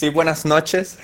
[0.00, 0.98] Sí, buenas noches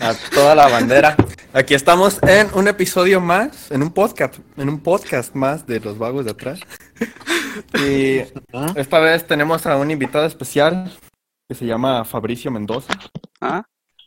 [0.00, 1.14] a toda la bandera.
[1.52, 5.98] Aquí estamos en un episodio más, en un podcast, en un podcast más de los
[5.98, 6.58] vagos de atrás.
[7.78, 8.16] Y
[8.74, 10.92] esta vez tenemos a un invitado especial
[11.48, 12.92] que se llama Fabricio Mendoza.
[13.40, 13.62] ¿Ah?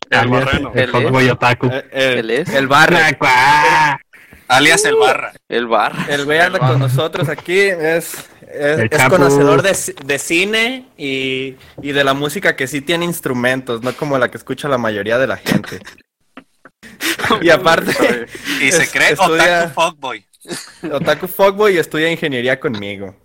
[0.10, 0.74] El Barreno.
[0.76, 1.68] El El Otaku.
[1.68, 2.50] Eh, eh, Él es.
[2.50, 3.18] El barra.
[4.50, 5.32] Alias el Barra.
[5.48, 5.94] El bar.
[6.10, 9.76] El güey anda con nosotros aquí, es, es, conocedor de,
[10.06, 14.38] de cine y, y de la música que sí tiene instrumentos, no como la que
[14.38, 15.80] escucha la mayoría de la gente.
[17.42, 17.92] Y aparte,
[18.62, 20.26] Y se Es- cree estudia- Otaku Fuckboy.
[20.92, 23.16] Otaku Fuckboy estudia ingeniería conmigo.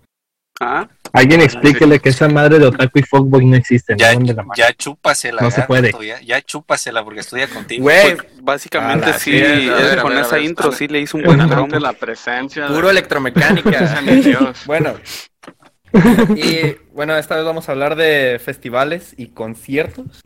[0.59, 0.87] ¿Ah?
[1.13, 3.95] Alguien explíquele que esa madre de Otaku y Fuckboy no existe.
[3.97, 4.19] Ya, ¿no?
[4.19, 5.41] ¿Dónde la ya chúpasela.
[5.41, 5.91] No se puede.
[6.05, 7.83] Ya, ya chúpasela porque estudia contigo.
[7.83, 9.41] Güey, Básicamente A la sí, a
[9.75, 11.77] ver, a con ver, a esa ver, intro sí le hizo un buen promo.
[11.79, 14.01] la presencia puro de electromecánica.
[14.23, 14.61] Dios.
[14.65, 14.95] Bueno,
[16.35, 20.21] y bueno, esta vez vamos a hablar de festivales y conciertos.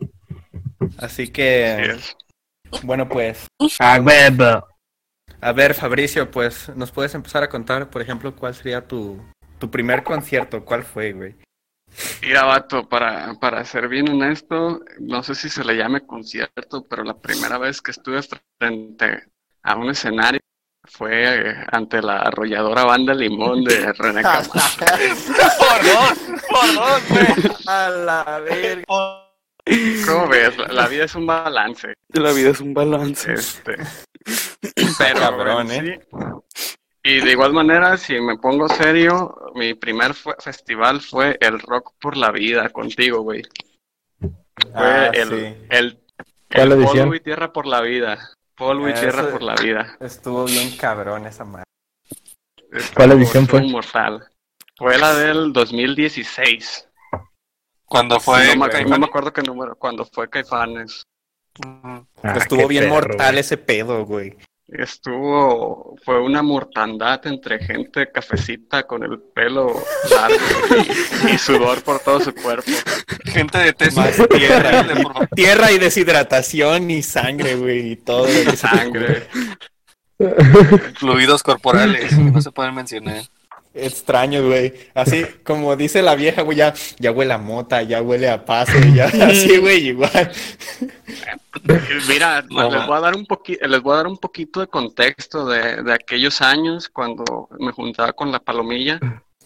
[0.98, 2.16] Así Así que, es.
[2.82, 3.46] bueno, pues,
[3.80, 4.66] Ah, huevo.
[5.40, 9.20] a ver, Fabricio, pues, ¿nos puedes empezar a contar, por ejemplo, cuál sería tu,
[9.58, 10.64] tu primer concierto?
[10.64, 11.34] ¿Cuál fue, güey?
[12.22, 17.04] Mira, vato, para, para ser bien honesto, no sé si se le llame concierto, pero
[17.04, 18.20] la primera vez que estuve
[18.60, 19.22] frente
[19.62, 20.40] a un escenario
[20.88, 24.50] fue eh, ante la arrolladora banda Limón de René Camacho.
[25.58, 27.52] por dos, por dos, güey.
[27.66, 28.84] A la verga.
[30.06, 30.56] ¿Cómo ves?
[30.58, 31.94] La, la vida es un balance.
[32.12, 33.32] La vida es un balance.
[33.32, 33.76] Este,
[34.98, 36.00] pero Cabrón, ¿eh?
[36.12, 36.16] sí-
[37.08, 41.92] Y de igual manera, si me pongo serio, mi primer fue- festival fue el Rock
[42.00, 43.42] por la Vida contigo, güey.
[44.18, 45.66] Fue Ah, el, sí.
[45.70, 46.00] el,
[46.52, 46.98] ¿Cuál el edición?
[47.04, 48.30] Polvo y Tierra por la Vida.
[48.56, 49.96] Polvo y Eso- Tierra por la Vida.
[50.00, 51.64] Estuvo bien cabrón esa madre.
[52.94, 53.68] ¿Cuál edición Estuvo fue?
[53.70, 54.28] Mortal.
[54.76, 56.88] Fue la del 2016.
[57.84, 58.56] Cuando fue.
[58.56, 58.90] no, me, Caimán.
[58.90, 61.04] no me acuerdo qué número, cuando fue Caifanes.
[61.64, 62.02] Ah,
[62.36, 63.38] Estuvo bien perro, mortal güey.
[63.40, 64.36] ese pedo, güey.
[64.68, 70.36] Estuvo, fue una mortandad entre gente cafecita con el pelo largo
[71.28, 72.72] y, y sudor por todo su cuerpo.
[73.26, 73.90] Gente de.
[73.92, 74.82] Más tierra.
[74.82, 75.28] Favor.
[75.36, 78.26] Tierra y deshidratación y sangre, güey, y todo.
[78.56, 79.28] Sangre.
[80.94, 83.22] Fluidos corporales que no se pueden mencionar.
[83.76, 84.72] Extraño, güey.
[84.94, 88.72] Así como dice la vieja, güey, ya, ya huele a mota, ya huele a paso,
[88.94, 90.30] ya así, güey, igual.
[92.08, 94.66] Mira, No, les voy a dar un poquito, les voy a dar un poquito de
[94.68, 98.98] contexto de, de aquellos años cuando me juntaba con la palomilla.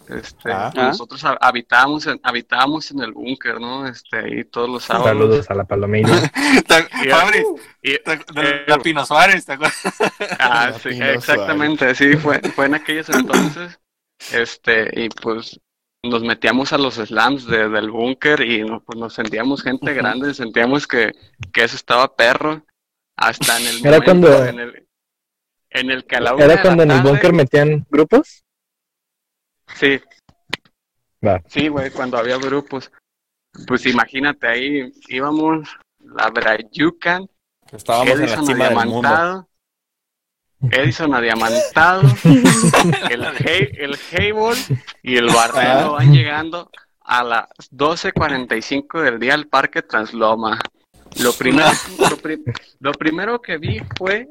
[0.09, 0.71] Este, Ah.
[0.75, 3.87] nosotros ha- habitábamos en, habitábamos en el búnker, ¿no?
[3.87, 5.07] Este, ahí todos los sábados.
[5.07, 6.09] Saludos a la palomilla.
[6.67, 7.43] ¿Te- Y- Fabri,
[7.81, 9.77] y- te- de la Pino Suárez, ¿te acuerdas?
[10.39, 13.79] Ah, sí, exactamente, sí, fue, fue en aquellos entonces,
[14.31, 15.59] este, y pues
[16.03, 20.33] nos metíamos a los slams de- del búnker y no, pues nos sentíamos gente grande,
[20.33, 21.11] sentíamos que,
[21.53, 22.65] que eso estaba perro,
[23.17, 24.87] hasta en el Era momento cuando- en el,
[25.69, 28.43] en el que a la una de ¿Era la cuando en el búnker metían grupos?
[29.75, 30.01] Sí,
[31.25, 31.41] Va.
[31.47, 32.91] sí, güey, cuando había grupos,
[33.67, 37.29] pues imagínate ahí, íbamos, la Brayucan,
[37.71, 39.47] Estábamos en la cima del mundo.
[40.69, 42.01] Edison adiamantado.
[43.09, 44.57] el, Hey- el Hayball
[45.01, 46.69] y el Barreno van llegando
[47.03, 50.59] a las 12.45 del día al Parque Transloma.
[51.21, 51.69] Lo primero,
[52.09, 52.43] lo, pri-
[52.79, 54.27] lo primero que vi fue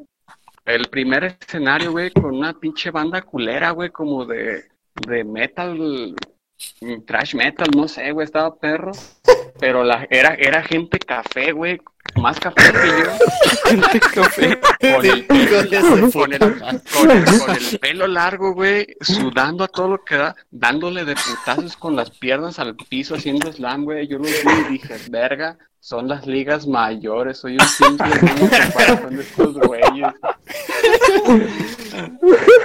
[0.65, 4.65] el primer escenario, güey, con una pinche banda culera, güey, como de,
[5.07, 6.15] de metal,
[7.07, 8.93] trash metal, no sé, güey, estaba perro.
[9.59, 11.81] Pero la, era, era gente café, güey,
[12.17, 13.81] más café que yo.
[14.81, 18.87] Con el, Hijo de su con el, puta con el- con el pelo largo, güey,
[19.01, 23.53] sudando a todo lo que da, dándole de putazos con las piernas al piso haciendo
[23.53, 24.09] slam, güey.
[24.09, 29.55] Yo los vi y dije, verga, son las ligas mayores, soy un simple de estos
[29.59, 30.09] güeyes.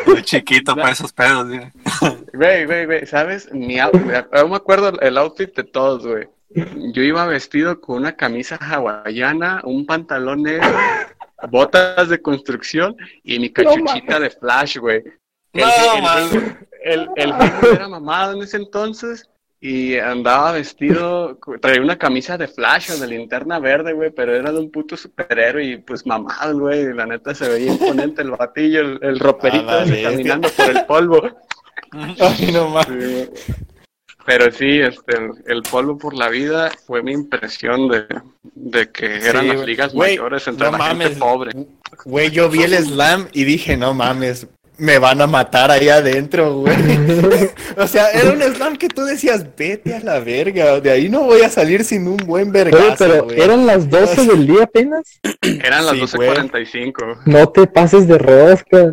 [0.06, 1.72] Muy chiquito para esos pedos, güey.
[2.36, 3.52] Güey, güey, güey, ¿sabes?
[3.54, 3.92] Mi yo
[4.50, 6.28] me acuerdo el outfit de todos, güey.
[6.94, 10.68] Yo iba vestido con una camisa hawaiana, un pantalón negro,
[11.50, 15.04] botas de construcción y mi cachuchita de flash, güey.
[15.54, 16.68] El, No, el- man.
[16.84, 17.10] el,
[17.74, 19.30] era mamado en ese entonces
[19.60, 24.52] y andaba vestido, traía una camisa de flash o de linterna verde, güey, pero era
[24.52, 26.94] de un puto superhéroe y pues mamado, güey.
[26.94, 31.22] La neta se veía imponente el batillo, el, el roperito ese caminando por el polvo.
[32.20, 32.84] Ay, no.
[32.84, 33.30] Sí, güey.
[34.26, 38.06] Pero sí, este, el, el polvo por la vida fue mi impresión de,
[38.56, 41.52] de que eran Sí, las ligas Güey, mayores entre no la gente pobre.
[42.06, 44.48] Güey, yo vi el slam y dije, no mames,
[44.78, 46.76] me van a matar ahí adentro, güey.
[47.78, 51.22] o sea, era un slam que tú decías, vete a la verga, de ahí no
[51.26, 53.40] voy a salir sin un buen Oye, vergazo, pero güey.
[53.40, 55.20] eran las 12 del día apenas.
[55.42, 57.20] Eran las Sí, 12.45.
[57.28, 58.92] No te pases de rosca.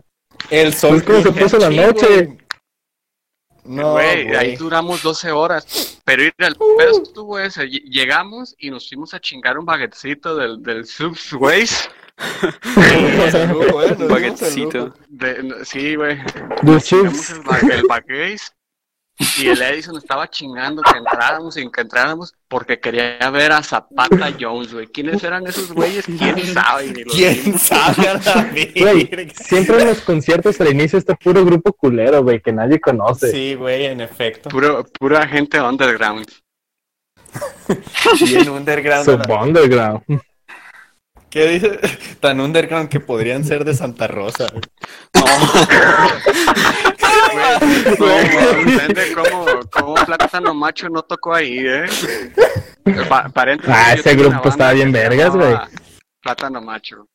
[0.51, 0.97] El sol.
[0.97, 2.37] Es como se puso la noche.
[3.65, 4.37] No, Güey, güey.
[4.37, 6.01] ahí duramos 12 horas.
[6.05, 7.63] Pero ir al pedo estuvo ese.
[7.69, 11.89] Lle- Llegamos y nos fuimos a chingar un baguetcito del, del Subways.
[12.77, 13.35] Nos
[13.99, 14.95] Un baguetcito.
[15.09, 16.19] De- sí, güey.
[16.63, 18.41] El, el baguette.
[19.39, 24.33] Y el Edison estaba chingando que entráramos y que entráramos porque quería ver a Zapata
[24.39, 24.87] Jones, güey.
[24.87, 26.05] ¿Quiénes eran esos güeyes?
[26.19, 27.05] ¿Quién sabe?
[27.11, 28.21] ¿Quién sabe a
[28.77, 33.31] Güey, siempre en los conciertos al inicio está puro grupo culero, güey, que nadie conoce.
[33.31, 34.49] Sí, güey, en efecto.
[34.49, 36.27] Puro, pura gente underground.
[38.21, 39.05] Bien underground.
[39.05, 40.03] Sub underground.
[41.31, 41.81] ¿Qué dice?
[42.21, 44.49] Tan underground que podrían ser de Santa Rosa.
[44.53, 44.63] güey.
[47.99, 48.11] ¿Cómo,
[48.61, 51.85] ¿Entiende cómo, cómo Plátano Macho no tocó ahí, eh?
[53.09, 53.31] Pa-
[53.69, 55.55] Ah, ese grupo estaba bien vergas, güey.
[56.21, 57.07] Plátano Macho.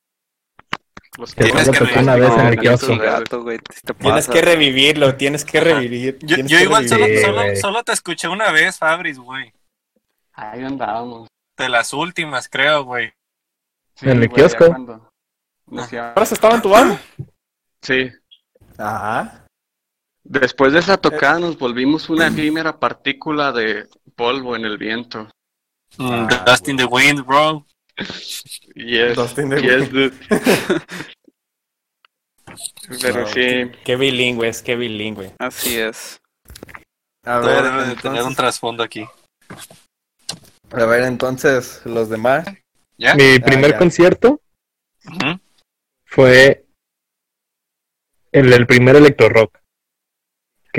[1.18, 2.88] Los Que Tienes que tocó una vez en el no, kiosco.
[2.88, 4.34] tu gato, güey, te Tienes pasa.
[4.34, 6.20] que revivirlo, tienes que revivir.
[6.20, 7.26] Yo, tienes yo que igual solo, revivir.
[7.26, 9.52] Solo, solo te escuché una vez, Fabris, güey.
[10.34, 11.28] Ahí andábamos.
[11.58, 13.12] De las últimas, creo, güey.
[13.96, 14.66] Sí, En el güey, kiosco.
[15.66, 17.02] ¿Ahora se estaba en tu banda?
[17.82, 18.12] Sí.
[18.78, 19.47] Ajá.
[20.30, 25.30] Después de esa tocada nos volvimos una efímera partícula de polvo en el viento.
[25.98, 27.66] Mm, Ah, Dust in the Wind, bro.
[28.76, 30.14] Yes, Dust in the yes, dude.
[33.02, 35.34] Pero No, sí, Qué, qué bilingües, qué bilingüe.
[35.40, 36.20] Así es.
[37.26, 39.06] A Todo ver, debe de tener un entonces, trasfondo aquí.
[40.72, 42.48] a ver, entonces, los demás.
[42.98, 43.16] ¿Ya?
[43.16, 43.78] Mi primer ya.
[43.78, 44.42] concierto
[46.06, 46.66] fue
[48.32, 49.58] el, el primer electro rock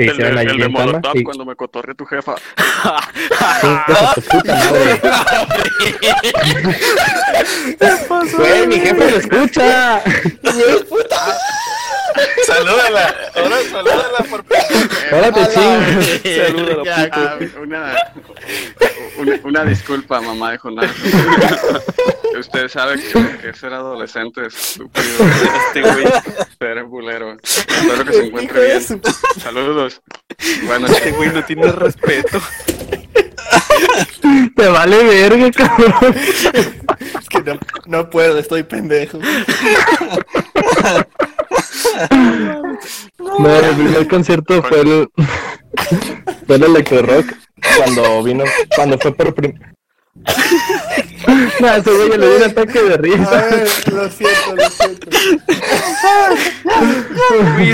[0.05, 0.85] que el, hicieron allí el de en Tama.
[0.85, 2.35] Molotov Y cuando me cotorre tu jefa.
[4.31, 4.59] puta.
[8.37, 10.01] Güey, mi jefe lo escucha.
[12.45, 13.15] Salúdala.
[13.35, 14.45] Ahora salúdala por
[15.11, 16.47] Ahora te chingas.
[16.47, 17.95] Saluda a la Ah, una,
[19.17, 20.91] una, una disculpa, mamá de Jonás.
[22.39, 25.05] Usted sabe que, que ser adolescente es estúpido.
[25.67, 26.05] Este güey,
[26.57, 27.37] ser bulero.
[27.43, 29.01] Espero que se encuentre bien.
[29.41, 30.01] Saludos.
[30.65, 32.41] Bueno, Este güey no tiene respeto.
[34.55, 36.15] Te vale verga, cabrón.
[37.19, 39.19] Es que no, no puedo, estoy pendejo.
[43.39, 45.07] No, el primer concierto fue el,
[46.47, 47.33] fue el electro rock
[47.77, 48.43] cuando vino,
[48.75, 49.73] cuando fue por primera.
[51.59, 53.29] No, ese güey le dio un ataque de A risa.
[53.45, 55.07] ver, lo siento, lo siento.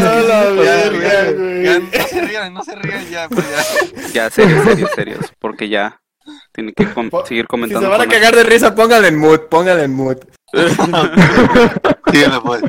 [0.02, 1.64] No, la verga, Ya, güey.
[1.80, 4.08] no se rían, no se rían ya, pues ya.
[4.14, 5.34] Ya, serios, serios, serios.
[5.40, 6.00] Porque ya
[6.52, 7.88] tiene que com- seguir Si comentando.
[7.88, 10.18] se van a cagar de risa, póngale en mood, póngale en mood.
[12.12, 12.64] Dígale, pues.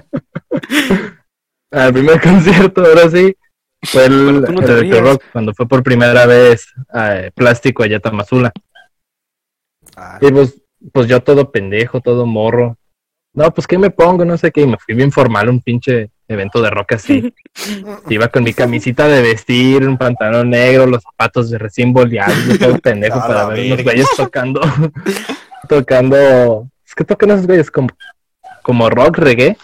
[1.70, 3.36] Al primer concierto, ahora sí,
[3.82, 8.52] fue el, no el rock cuando fue por primera vez eh, plástico allá a Tamazula.
[10.20, 10.60] Y pues,
[10.92, 12.76] pues yo todo pendejo, todo morro.
[13.32, 14.24] No, pues ¿qué me pongo?
[14.24, 14.62] No sé qué.
[14.62, 17.34] Y me fui bien formal a un pinche evento de rock así.
[18.08, 22.78] Iba con mi camisita de vestir, un pantalón negro, los zapatos de recién boleados, todo
[22.78, 24.60] pendejo para ver unos güeyes tocando.
[25.68, 26.68] tocando.
[26.96, 27.88] Que tocan esos güeyes como,
[28.62, 29.56] como rock, reggae.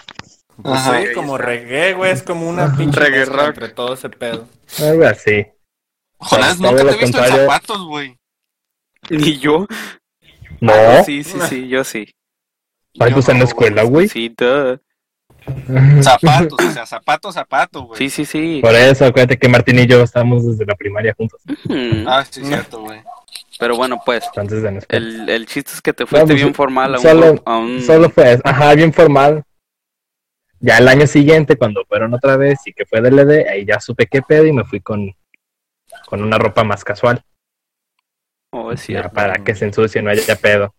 [0.63, 1.01] Pues Ajá.
[1.01, 3.47] sí, como reggae, güey, es como una pinche Reggae rock.
[3.49, 4.47] entre todo ese pedo.
[4.81, 5.47] Algo así.
[6.19, 8.17] Jonás, nunca lo te he visto en zapatos, güey.
[9.11, 9.67] Ni yo.
[10.61, 12.07] No, Ah, Sí, sí, sí, yo sí.
[13.01, 14.09] ay, pues en la escuela, güey.
[14.09, 14.79] Sí, duh.
[16.03, 17.99] Zapatos, o sea, zapato, zapato, güey.
[17.99, 18.61] sí, sí, sí.
[18.63, 21.41] Por eso, acuérdate que Martín y yo estamos desde la primaria juntos.
[21.65, 22.07] Hmm.
[22.07, 23.01] Ah, sí, cierto, güey.
[23.59, 24.25] Pero bueno, pues,
[24.89, 27.59] el, el chiste es que te fuiste pues, bien formal a un, solo- grupo- a
[27.59, 29.45] un- Solo fue, ajá, bien formal.
[30.61, 34.07] Ya el año siguiente, cuando fueron otra vez y que fue DLD, ahí ya supe
[34.07, 35.15] qué pedo y me fui con,
[36.07, 37.25] con una ropa más casual.
[38.53, 39.13] Oh, es Ya, cierto.
[39.13, 40.75] para que se ensucie, no haya pedo.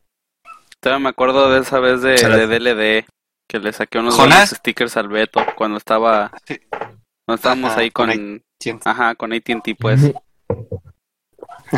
[0.79, 3.05] Todavía me acuerdo de esa vez de, de DLD
[3.47, 4.15] que le saqué unos
[4.49, 6.59] stickers al Beto cuando estaba Sí.
[7.25, 10.11] cuando estábamos Ajá, ahí con con, ajá, con AT&T pues.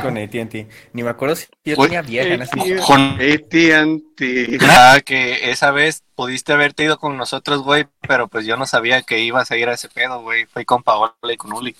[0.02, 0.68] Con AT&T.
[0.94, 2.46] Ni me acuerdo si yo tenía vieja
[2.82, 4.58] Jon- AT&T.
[4.70, 9.02] Ah, que esa vez pudiste haberte ido con nosotros, güey, pero pues yo no sabía
[9.04, 10.46] que ibas a ir a ese pedo, güey.
[10.46, 11.75] Fui con Paola y con Uli.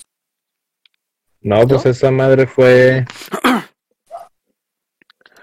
[1.42, 3.06] No, pues esa madre fue.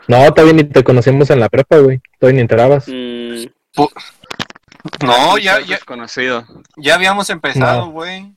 [0.08, 2.00] No, todavía ni te conocimos en la prepa, güey.
[2.18, 2.88] Todavía ni enterabas.
[2.88, 3.44] Mm,
[5.04, 6.44] No, ya, ya, Desconocido.
[6.76, 7.92] ya habíamos empezado, No.
[7.92, 8.32] güey.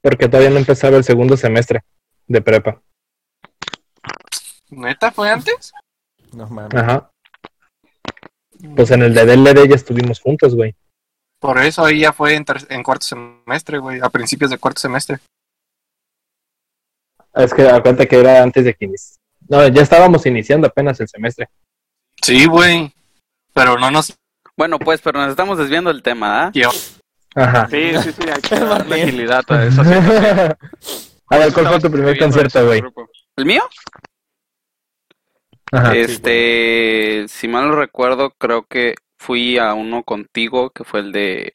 [0.00, 1.82] Porque todavía no empezaba el segundo semestre
[2.26, 2.80] de prepa.
[4.72, 5.72] ¿Neta fue antes?
[6.32, 6.74] No mames.
[6.74, 7.10] Ajá.
[8.76, 10.74] Pues en el de DLD ya estuvimos juntos, güey.
[11.40, 14.80] Por eso ahí ya fue en, ter- en cuarto semestre, güey, a principios de cuarto
[14.80, 15.18] semestre.
[17.34, 19.16] Es que da cuenta que era antes de que inici-
[19.48, 21.48] No, ya estábamos iniciando apenas el semestre.
[22.22, 22.92] Sí, güey.
[23.52, 24.14] Pero no nos
[24.56, 26.50] Bueno, pues, pero nos estamos desviando del tema, ¿ah?
[26.52, 26.72] llevó.
[27.34, 27.66] Ajá.
[27.68, 28.92] Sí, sí, sí, hay que darle Martín.
[29.08, 29.82] agilidad a eso.
[29.84, 29.90] sí.
[31.28, 32.82] A ver, ¿cuál fue tu primer concierto, güey?
[33.36, 33.62] ¿El mío?
[35.72, 35.94] Ajá.
[35.96, 41.52] Este, si mal no recuerdo, creo que fui a uno contigo, que fue el de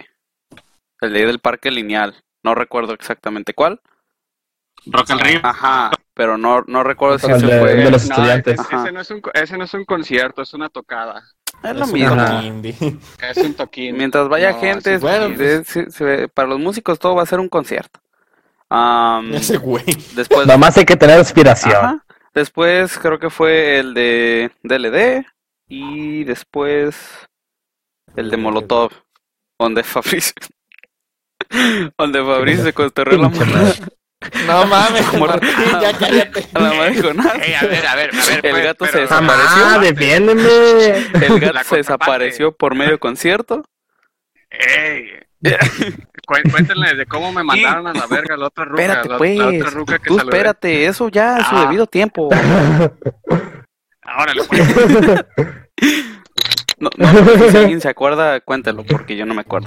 [1.01, 2.15] el de del Parque Lineal.
[2.43, 3.79] No recuerdo exactamente cuál.
[4.87, 5.39] Rock al Río.
[5.43, 8.59] Ajá, pero no no recuerdo si ese de- fue de los No, estudiantes.
[8.59, 11.23] ese- ese, no es un, co- ese no es un concierto, es una tocada.
[11.63, 12.41] es lo Es mismo.
[12.41, 12.75] indie.
[13.21, 13.97] Es un toquín.
[13.97, 17.99] Mientras vaya No, gente, bueno, pues- para los músicos todo va a ser un concierto.
[19.33, 19.85] Ese güey.
[20.15, 21.75] después Nomás hay que tener aspiración.
[21.75, 22.03] Ajá.
[22.37, 25.25] Después creo que fue el de DLD
[25.67, 26.95] y después
[28.15, 28.91] el de Molotov,
[29.59, 30.33] donde Fabricio
[31.97, 33.61] donde Fabricio se costerró la morra
[34.45, 35.49] No mames, Martín,
[35.81, 36.47] ya cállate.
[36.53, 37.39] a la madre Jonás.
[37.41, 38.45] Ey, a ver, a ver, a ver.
[38.45, 39.57] El gato se pero- desapareció.
[39.65, 40.97] ¡Mamá, defiéndeme!
[41.25, 43.63] El gato se desapareció por medio concierto.
[44.51, 45.09] Ey.
[46.27, 48.81] Cué- Cuéntenle de cómo me mandaron a la verga la otra ruca.
[48.81, 49.37] Espérate, la, pues.
[49.37, 50.35] la otra ruca que Tú saludé.
[50.35, 51.61] espérate, eso ya a su Ah.
[51.65, 52.29] debido tiempo.
[54.03, 54.61] Ahora le pues.
[56.79, 59.65] No, no, no, si alguien se acuerda, cuéntelo, porque yo no me acuerdo.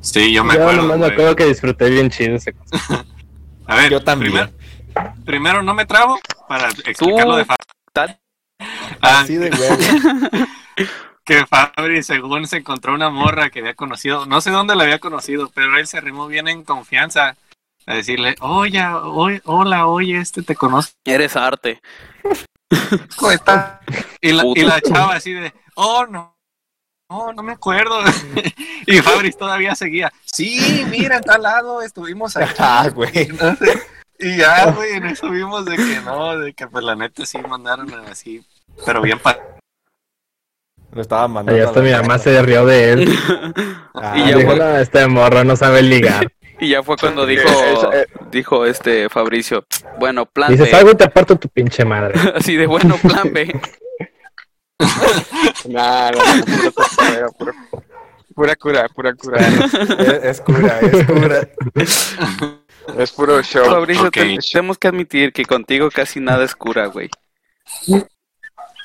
[0.00, 0.82] Sí, yo me Yo acuerdo.
[0.82, 1.12] nomás me güey.
[1.12, 2.52] acuerdo que disfruté bien chido ese.
[3.66, 4.32] A ver, Yo también.
[4.32, 4.52] Primero,
[5.24, 7.46] primero no me trabo para explicarlo de
[7.92, 8.18] Tal-
[9.00, 9.76] Ah, Así de huevo.
[11.24, 14.98] Que Fabri según se encontró una morra que había conocido, no sé dónde la había
[14.98, 17.36] conocido, pero él se arrimó bien en confianza
[17.86, 21.80] a decirle, oye, oye hola, oye, este te conozco, Eres arte.
[23.16, 23.80] ¿cómo está?
[24.20, 26.36] Y la, y la chava así de, oh, no,
[27.10, 28.00] no, no me acuerdo.
[28.86, 32.54] y Fabri todavía seguía, sí, mira, en tal lado estuvimos aquí.
[32.58, 33.28] Ah, güey.
[33.28, 33.80] No sé.
[34.18, 37.38] Y ya, güey, en eso vimos de que no, de que pues la neta sí
[37.38, 38.44] mandaron así,
[38.86, 39.36] pero bien pa
[40.92, 41.58] Lo estaba mandando.
[41.58, 43.18] Ahí a hasta mi mamá se rió de él.
[43.94, 46.26] Ah, Y ya Dijo, fue- no, este morro no sabe ligar.
[46.60, 47.42] Y ya fue cuando dijo,
[47.92, 48.06] eh.
[48.30, 49.66] dijo este Fabricio,
[49.98, 50.76] bueno, plan Dices, B.
[50.76, 52.14] algo y te aparto tu pinche madre.
[52.36, 53.52] Así de bueno, plan B.
[55.68, 57.52] Nah, no, no, pura tocadera, pura,
[58.34, 59.38] pura cura, pura cura.
[59.40, 61.48] es, es cura, es cura.
[62.98, 63.64] Es puro show.
[63.66, 67.10] Fabricio, te- tenemos que admitir que contigo casi nada es cura, güey.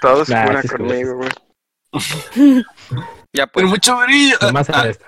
[0.02, 0.78] Todo Nah, es cura.
[0.78, 1.30] conmigo, güey.
[3.34, 4.38] Ya pues, Con mucho brillo.
[4.42, 5.06] Nomás Ah, esta.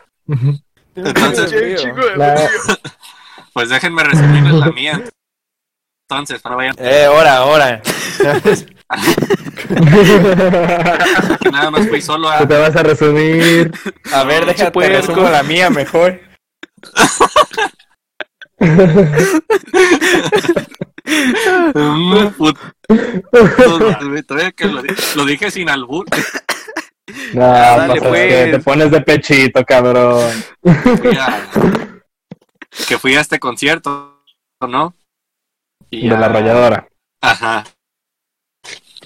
[0.95, 2.50] Entonces, de La-
[3.53, 5.01] pues déjenme resumirles la mía.
[6.09, 7.81] Entonces, no vayan Eh, ahora, ahora.
[11.51, 13.71] nada más fui solo Tú a te vas a resumir.
[14.12, 14.98] A ver, déjate puerco.
[14.98, 16.19] resumo la mía mejor.
[24.55, 26.05] que lo, di- lo dije sin albur.
[27.33, 28.27] No, Dale, pues, pues.
[28.45, 30.31] que te pones de pechito, cabrón.
[31.19, 31.47] A-
[32.87, 34.23] que fui a este concierto,
[34.61, 34.93] ¿no?
[35.89, 36.87] Y De la arrolladora.
[37.21, 37.65] Ajá.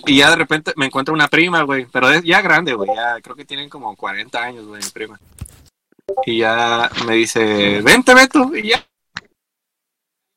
[0.06, 1.86] Y ya de repente me encuentro una prima, güey.
[1.92, 2.90] Pero es ya grande, güey.
[2.94, 5.20] Ya creo que tienen como 40 años, güey, mi prima.
[6.26, 8.54] Y ya me dice, vente, Beto.
[8.56, 8.86] Y ya.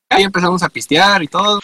[0.08, 1.60] Ahí empezamos a pistear y todo.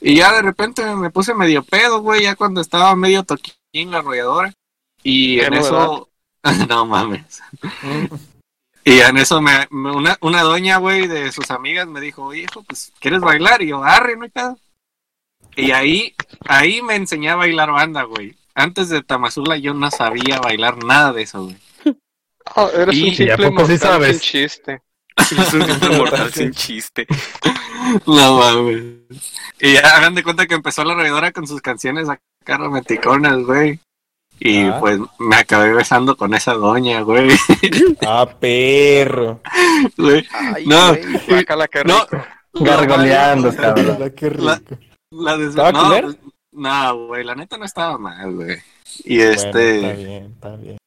[0.00, 2.22] Y ya de repente me puse medio pedo, güey.
[2.24, 4.52] Ya cuando estaba medio toquín la arrolladora.
[5.10, 6.08] Y en eso.
[6.68, 7.40] no mames.
[8.84, 12.44] Y en eso me, me- una, una doña, güey, de sus amigas me dijo, oye,
[12.44, 13.60] hijo, pues, ¿quieres bailar?
[13.60, 14.58] Y yo, arre, no hay pedo.
[15.56, 16.14] Y ahí,
[16.46, 18.34] ahí me enseñé a bailar banda, güey.
[18.54, 21.56] Antes de Tamazula yo no sabía bailar nada de eso, güey.
[22.54, 24.10] Oh, eres Y- un ¿y a simple poco sí mortal sabes?
[24.12, 24.82] sin chiste.
[25.18, 27.06] es un simple mortal sin chiste.
[28.06, 28.84] No mames.
[29.60, 33.78] Y ya hagan de cuenta que empezó la reidora con sus canciones acá romanticonas, güey.
[34.40, 34.76] Y Ah.
[34.80, 37.28] pues me acabé besando con esa doña, güey.
[38.06, 39.40] Ah, perro.
[39.96, 40.88] Güey, Ay, No.
[40.94, 41.02] güey.
[41.28, 42.24] Guácala, qué No, rico.
[42.54, 43.98] Gargoleando, cabrón.
[44.38, 44.60] La-
[45.10, 46.16] La des- ¿Estaba no, pues,
[46.52, 48.56] no, güey, la neta no estaba mal, güey.
[49.04, 50.78] Y Bueno, este, está bien, está bien.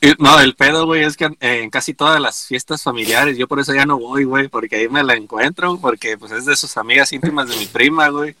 [0.00, 3.60] y- no, el pedo, güey, es que en casi todas las fiestas familiares, yo por
[3.60, 6.76] eso ya no voy, güey, porque ahí me la encuentro, porque pues es de sus
[6.76, 8.34] amigas íntimas de mi prima, güey.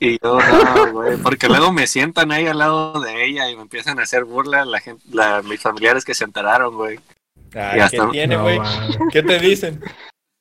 [0.00, 3.62] Y yo, no, güey, porque luego me sientan ahí al lado de ella y me
[3.62, 7.00] empiezan a hacer burla la gente, la, mis familiares que se enteraron, güey.
[7.54, 8.58] Ay, Ya ¿qué tiene, güey?
[9.10, 9.82] ¿Qué te dicen?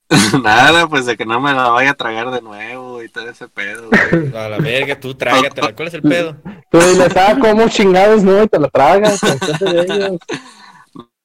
[0.44, 3.48] Nada, pues de que no me la vaya a tragar de nuevo y todo ese
[3.48, 4.36] pedo, güey.
[4.36, 5.74] A la verga, tú trágatela.
[5.74, 6.36] ¿Cuál es el pedo?
[6.70, 9.20] Tú diles, ah, como chingados, no, y te lo tragas.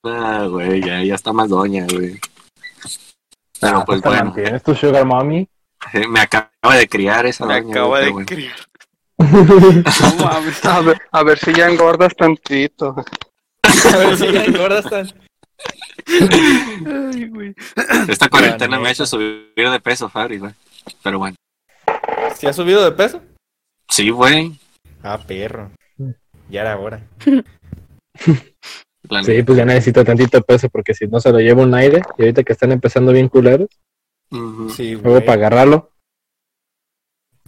[0.03, 2.19] Ah, güey, ya, ya está más doña, güey.
[3.61, 5.47] Pero Ah, pues bueno, mantienes tu sugar mommy.
[6.09, 7.71] me acaba de criar esa Me doña.
[7.73, 8.27] acaba de bueno.
[8.27, 8.57] criar.
[9.21, 10.71] No.
[10.71, 12.95] A ver, a ver si ya engordas tantito.
[13.93, 15.09] A ver si ya engordas tan.
[16.07, 17.55] Ay, güey.
[18.09, 20.53] Esta cuarentena me ha hecho subir de peso, Fabri, güey.
[21.03, 21.37] Pero bueno.
[22.35, 23.21] ¿Si has subido de peso?
[23.89, 24.59] Sí, güey.
[25.03, 25.71] Ah, perro.
[26.49, 27.03] Ya era hora.
[28.19, 32.23] Sí, pues ya necesito tantito peso porque si no se lo lleva un aire y
[32.23, 33.69] ahorita que están empezando bien culeros,
[34.75, 35.91] Sí, luego para agarrarlo.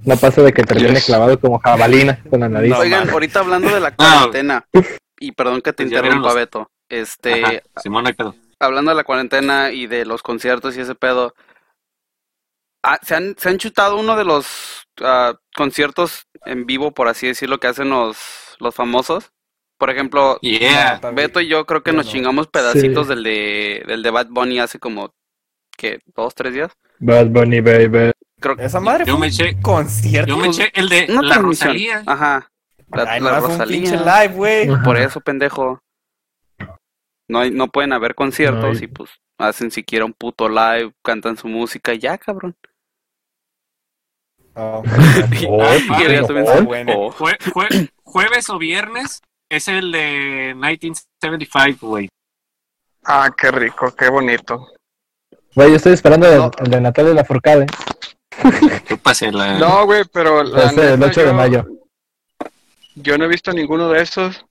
[0.04, 1.04] No pasa de que termine Yes.
[1.06, 2.70] clavado como jabalina con la nariz.
[2.70, 4.66] No, Oigan, ahorita hablando de la cuarentena,
[5.20, 6.70] y perdón que te Pues interrumpa, los- Beto.
[6.88, 8.34] Este, Ajá, pedo.
[8.58, 11.34] hablando de la cuarentena y de los conciertos y ese pedo,
[12.82, 17.28] ah, ¿se, han, ¿se han chutado uno de los ah, conciertos en vivo, por así
[17.28, 18.18] decirlo, que hacen los,
[18.58, 19.30] los famosos?
[19.78, 21.00] Por ejemplo, Yeah.
[21.14, 22.12] Beto y yo creo que nos no.
[22.12, 23.14] chingamos pedacitos Sí.
[23.14, 25.14] del de del de Bad Bunny hace como
[25.82, 26.72] que dos, tres días.
[27.00, 28.12] Bad Bunny, baby.
[28.40, 30.28] Creo Esa madre Yo fue me un eché, concierto.
[30.28, 31.68] yo me eché el de una la transmisión.
[31.70, 32.02] Rosalía.
[32.06, 32.48] Ajá.
[32.88, 34.22] La, Ay, la no, fue un pinche Rosalía.
[34.22, 34.68] live, güey.
[34.84, 35.80] Por eso, pendejo.
[37.28, 41.36] No, hay, no pueden haber conciertos No y pues hacen siquiera un puto live, cantan
[41.36, 42.54] su música y ya, cabrón.
[44.54, 44.82] Oh,
[45.48, 46.92] Oh, Ah, Y ya no, también oh, se- bueno.
[46.96, 47.12] oh.
[47.12, 49.20] Jue- jue- jueves o viernes
[49.50, 52.08] es el de 1975, güey.
[53.04, 54.68] Ah, qué rico, qué bonito.
[55.54, 56.50] Güey, yo estoy esperando el, No.
[56.59, 57.66] el de Natalia Lafourcade.
[58.88, 59.59] Yo pasé la.
[59.59, 61.66] No, güey, pero la el neta, 8 de yo- mayo.
[62.94, 64.44] Yo no he visto ninguno de esos.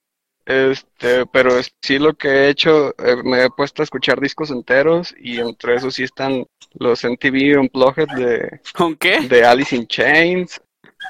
[0.46, 4.50] Este, pero es- sí lo que he hecho, eh, me he puesto a escuchar discos
[4.50, 9.22] enteros y entre esos sí están los MTV Unplugged de, ¿Con qué?
[9.22, 10.60] de Alice in Chains,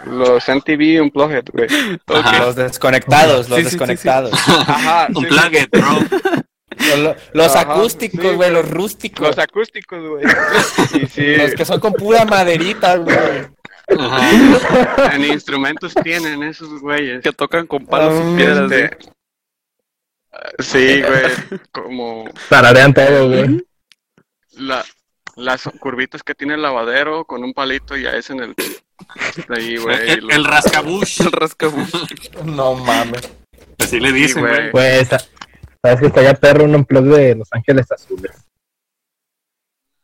[0.06, 1.68] los MTV Unplugged, güey.
[2.08, 2.40] Ajá.
[2.40, 3.78] Los desconectados, los Sí, sí, sí, sí.
[3.78, 4.34] desconectados.
[4.34, 5.30] Ajá, sí, Un sí.
[5.30, 6.42] plugin, bro.
[7.34, 9.28] Los, acústicos, sí, güey, los rústicos.
[9.28, 10.24] Los acústicos, güey.
[11.02, 13.18] Y sí, Los que son con pura maderita, güey.
[14.00, 15.16] Ajá.
[15.16, 17.22] en instrumentos tienen esos güeyes.
[17.24, 18.72] Que tocan con palos Ah, y piedras.
[18.72, 18.98] Este,
[20.60, 20.70] ¿sí?
[20.98, 23.66] sí, güey, como Tararean todo, güey.
[24.54, 24.86] la,
[25.36, 28.56] las curvitas que tiene el lavadero con un palito y ya es en el
[29.50, 30.10] ahí, güey.
[30.10, 31.22] El, lo- el rascabush.
[31.26, 31.94] El rascabush.
[32.46, 33.30] No mames.
[33.78, 34.72] Así le Sí, dicen, güey.
[34.72, 35.22] Güey, esa-
[35.84, 38.32] sabes que está ya perro un unplug de Los Ángeles Azules.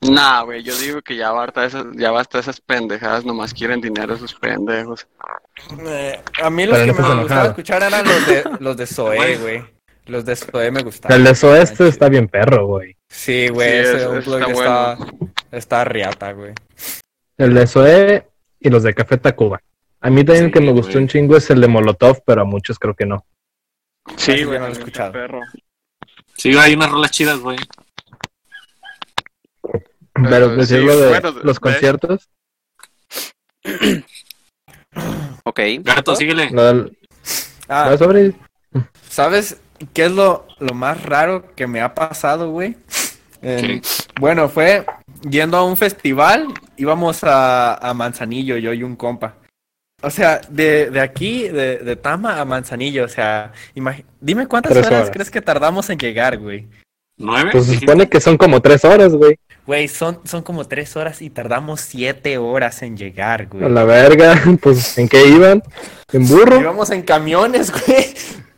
[0.02, 4.14] Nah, güey, yo digo que ya basta esas, ya basta esas pendejadas, nomás quieren dinero
[4.14, 5.08] esos pendejos.
[5.88, 9.38] Eh, a mí los Pero que me gustaba escuchar eran los de, los de Zoé,
[9.38, 9.66] güey.
[10.06, 11.18] Los de Zoé me gustaban.
[11.18, 12.96] El de Soeste está bien perro, güey.
[13.10, 14.98] Sí, güey, Sí, ese ese unplug está está,
[15.52, 16.54] está riata, güey.
[17.38, 18.28] El de Zoé
[18.60, 19.60] y los de Café Tacuba.
[20.00, 21.04] A mí también Sí, el que me gustó güey.
[21.04, 23.26] un chingo es el de Molotov, pero a muchos creo que no.
[24.16, 25.12] Sí, güey, no lo he escuchado.
[25.12, 25.42] perro.
[26.38, 27.58] Sí, hay unas rolas chidas, güey.
[30.14, 31.72] Pero sí, decirlo de bueno, los ve.
[31.72, 32.30] conciertos,
[35.44, 35.60] Ok.
[35.82, 36.50] Gato, síguele.
[37.70, 38.34] Ah, sobre
[39.10, 39.58] ¿sabes
[39.94, 42.78] qué es lo, lo más raro que me ha pasado, güey?
[43.42, 43.88] En- ¿Qué?
[44.20, 44.86] Bueno, fue
[45.30, 46.48] yendo a un festival,
[46.78, 49.36] íbamos a, a Manzanillo, yo y un compa.
[50.04, 53.52] O sea, de, de aquí, de, de Tama a Manzanillo, o sea,
[54.22, 55.10] dime cuántas horas horas.
[55.12, 56.68] crees que tardamos en llegar, güey.
[57.18, 57.50] ¿Nueve?
[57.52, 59.40] pues se supone que son como tres horas, güey.
[59.66, 63.70] Güey, son, son como tres horas y tardamos siete horas en llegar, A güey.
[63.72, 65.64] la verga, pues ¿en qué iban?
[66.14, 66.62] ¿En burro?
[66.62, 68.06] Íbamos en camiones, güey.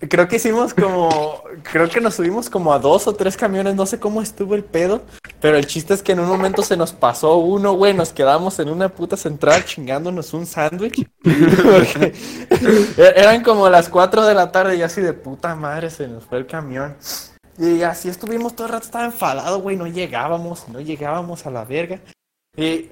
[0.07, 3.85] Creo que hicimos como, creo que nos subimos como a dos o tres camiones, no
[3.85, 5.01] sé cómo estuvo el pedo,
[5.41, 8.59] pero el chiste es que en un momento se nos pasó uno, güey, nos quedamos
[8.59, 11.05] en una puta central chingándonos un sándwich.
[12.97, 16.23] E- eran como las cuatro de la tarde y así de puta madre se nos
[16.25, 16.95] fue el camión.
[17.57, 21.65] Y así estuvimos todo el rato, estaba enfadado, güey, no llegábamos, no llegábamos a la
[21.65, 21.99] verga.
[22.55, 22.89] Y,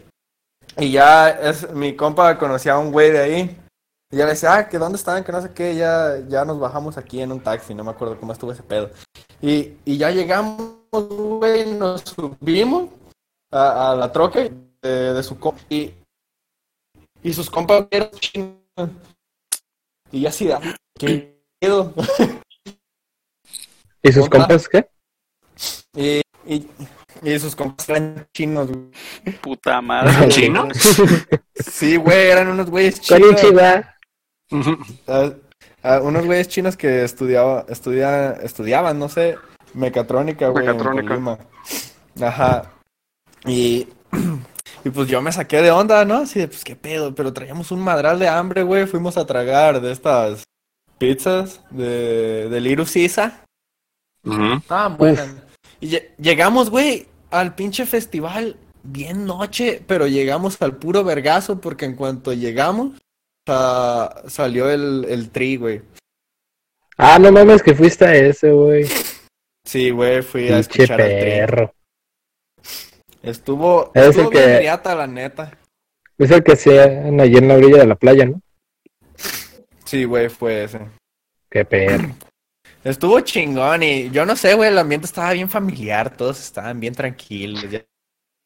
[0.77, 3.57] y ya es, mi compa conocía a un güey de ahí.
[4.09, 6.59] Y ya le decía, ah, que dónde están, que no sé qué, ya, ya nos
[6.59, 8.89] bajamos aquí en un taxi, no me acuerdo cómo estuvo ese pedo.
[9.41, 12.89] Y, y ya llegamos, güey, nos subimos
[13.51, 14.39] a, a la troca
[14.81, 15.93] de, de su compa y,
[17.21, 18.57] y sus compañeros chingan.
[20.11, 20.61] Y ya así, "Ah,
[20.97, 21.93] ¿qué pedo?
[24.03, 24.89] ¿Y sus compas qué?
[25.93, 26.65] Y, y
[27.23, 28.91] Y sus compas eran chinos, güey.
[29.41, 30.29] Puta madre.
[30.29, 30.69] ¿Chino?
[31.55, 33.35] Sí, güey, eran unos güeyes chinos.
[33.35, 33.96] Konnichiwa.
[35.07, 35.31] Ah,
[35.83, 39.37] ah, unos güeyes chinos que estudiaba, estudia, estudiaban, no sé,
[39.73, 40.65] mecatrónica, güey.
[40.65, 41.13] en Mecatrónica.
[42.21, 42.71] Ajá.
[43.45, 43.87] Y,
[44.83, 46.17] y pues yo me saqué de onda, ¿no?
[46.17, 48.85] Así de, pues qué pedo, pero traíamos un madral de hambre, güey.
[48.87, 50.43] Fuimos a tragar de estas
[50.97, 53.31] pizzas de, de.
[54.25, 54.53] Ujú.
[54.53, 55.29] Estaban buenas.
[55.79, 61.85] Y lle- llegamos, güey, al pinche festival bien noche, pero llegamos al puro vergazo porque
[61.85, 62.93] en cuanto llegamos
[63.47, 65.81] sa- salió el, el tri, güey.
[66.97, 68.85] Ah, no mames que fuiste a ese, güey.
[69.65, 71.69] Sí, güey, fui a escuchar al tri.
[73.23, 75.57] Estuvo, Es el estuvo bien que- riata, la neta.
[76.17, 78.41] Es el que hacían allí en la orilla de la playa, ¿no?
[79.85, 80.79] Sí, güey, fue ese.
[81.49, 82.15] Qué perro.
[82.83, 86.93] Estuvo chingón y yo no sé, güey, el ambiente estaba bien familiar, todos estaban bien
[86.95, 87.69] tranquilos.
[87.69, 87.85] ya-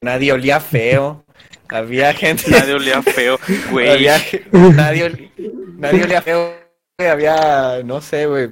[0.03, 1.23] Nadie olía feo.
[1.69, 2.49] Había gente.
[2.49, 3.39] Nadie olía feo,
[3.71, 3.89] güey.
[3.89, 4.19] Había,
[4.51, 5.31] nadie, oli-
[5.77, 6.55] nadie olía feo,
[6.97, 8.49] güey, había, no sé, güey.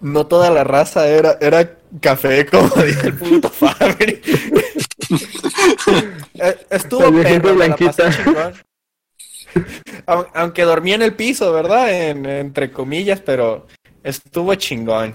[0.00, 4.20] No toda la raza era, era café, como dice el puto Fabri.
[6.34, 8.52] Eh, Estuvo perro, me la pasé blanquita.
[10.34, 11.92] Aunque dormí en el piso, ¿verdad?
[11.92, 13.66] En- entre comillas, pero
[14.04, 15.14] estuvo chingón.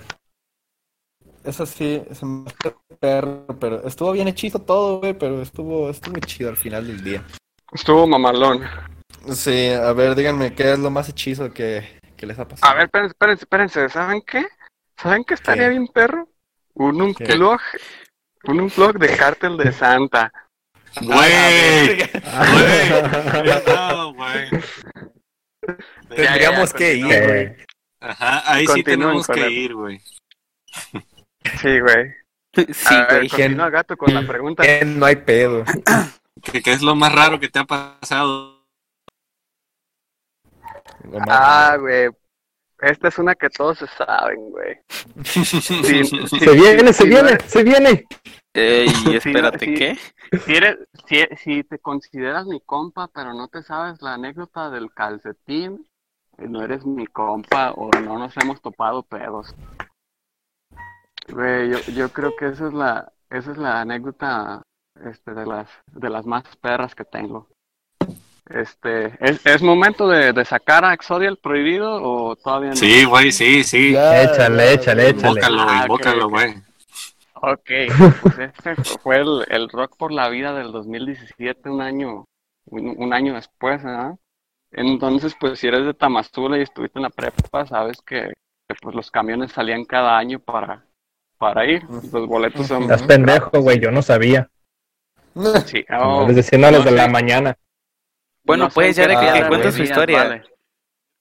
[1.45, 6.19] Eso sí, se me hace perro, pero estuvo bien hechizo todo, güey, pero estuvo, estuvo
[6.19, 7.23] chido al final del día.
[7.71, 8.63] Estuvo mamalón.
[9.31, 12.71] Sí, a ver, díganme, ¿qué es lo más hechizo que, que les ha pasado?
[12.71, 13.89] A ver, espérense, espérense, espérense.
[13.89, 14.45] ¿Saben qué?
[14.97, 15.69] ¿Saben qué estaría ¿Qué?
[15.69, 16.29] bien, perro?
[16.73, 17.59] Un unplug.
[18.45, 20.31] Un unplug de cártel de Santa.
[21.01, 22.09] Güey, güey.
[23.67, 24.49] No, güey.
[26.15, 27.55] Tendríamos Ya, ya, que ir, güey.
[27.99, 30.01] Ajá, ahí sí Continúen tenemos con que ir, güey.
[31.61, 32.13] Sí, güey.
[32.71, 33.71] Sí, A ver, güey.
[33.71, 34.63] gato, con la pregunta.
[34.85, 35.63] No hay pedo.
[36.41, 38.65] ¿Qué, qué es lo más raro que te ha pasado?
[41.27, 42.09] Ah, güey.
[42.79, 44.77] Esta es una que todos se saben, güey.
[45.23, 48.05] Sí, Se viene, se sí, viene, se viene.
[48.53, 49.73] Ey, Sí, espérate, sí.
[49.73, 49.97] ¿qué?
[50.45, 50.77] Si, eres,
[51.07, 55.87] si, si te consideras mi compa, pero no te sabes la anécdota del calcetín,
[56.37, 59.53] eh, no eres mi compa o no nos hemos topado pedos.
[61.27, 64.61] Güey, yo, yo creo que esa es la, esa es la anécdota
[65.03, 67.47] este, de las, de las más perras que tengo.
[68.47, 72.75] Este, ¿es, es momento de, de sacar a Exodia el prohibido o todavía no?
[72.75, 73.93] Sí, güey, sí, sí.
[73.93, 75.29] Ya, Échale, échale, échale.
[75.29, 76.53] Invócalo, Ah, invócalo, güey.
[77.33, 77.69] Ok,
[78.21, 82.25] pues este fue el, el Rock por la Vida del 2017, un año,
[82.67, 84.15] un, un año después, ¿verdad?
[84.71, 88.33] Entonces, pues si eres de Tamazula y estuviste en la prepa, sabes que,
[88.67, 90.85] que, pues los camiones salían cada año para,
[91.37, 91.83] para ir.
[92.11, 92.83] Los boletos son...
[92.83, 94.49] Estás pendejo, güey, yo no sabía.
[95.65, 97.57] Sí, No oh, les decían a las no de la mañana.
[98.45, 100.17] Bueno, no pues, ya de que, Ah, que cuente su historia.
[100.23, 100.43] vale.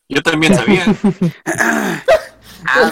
[0.08, 0.84] Yo también sabía.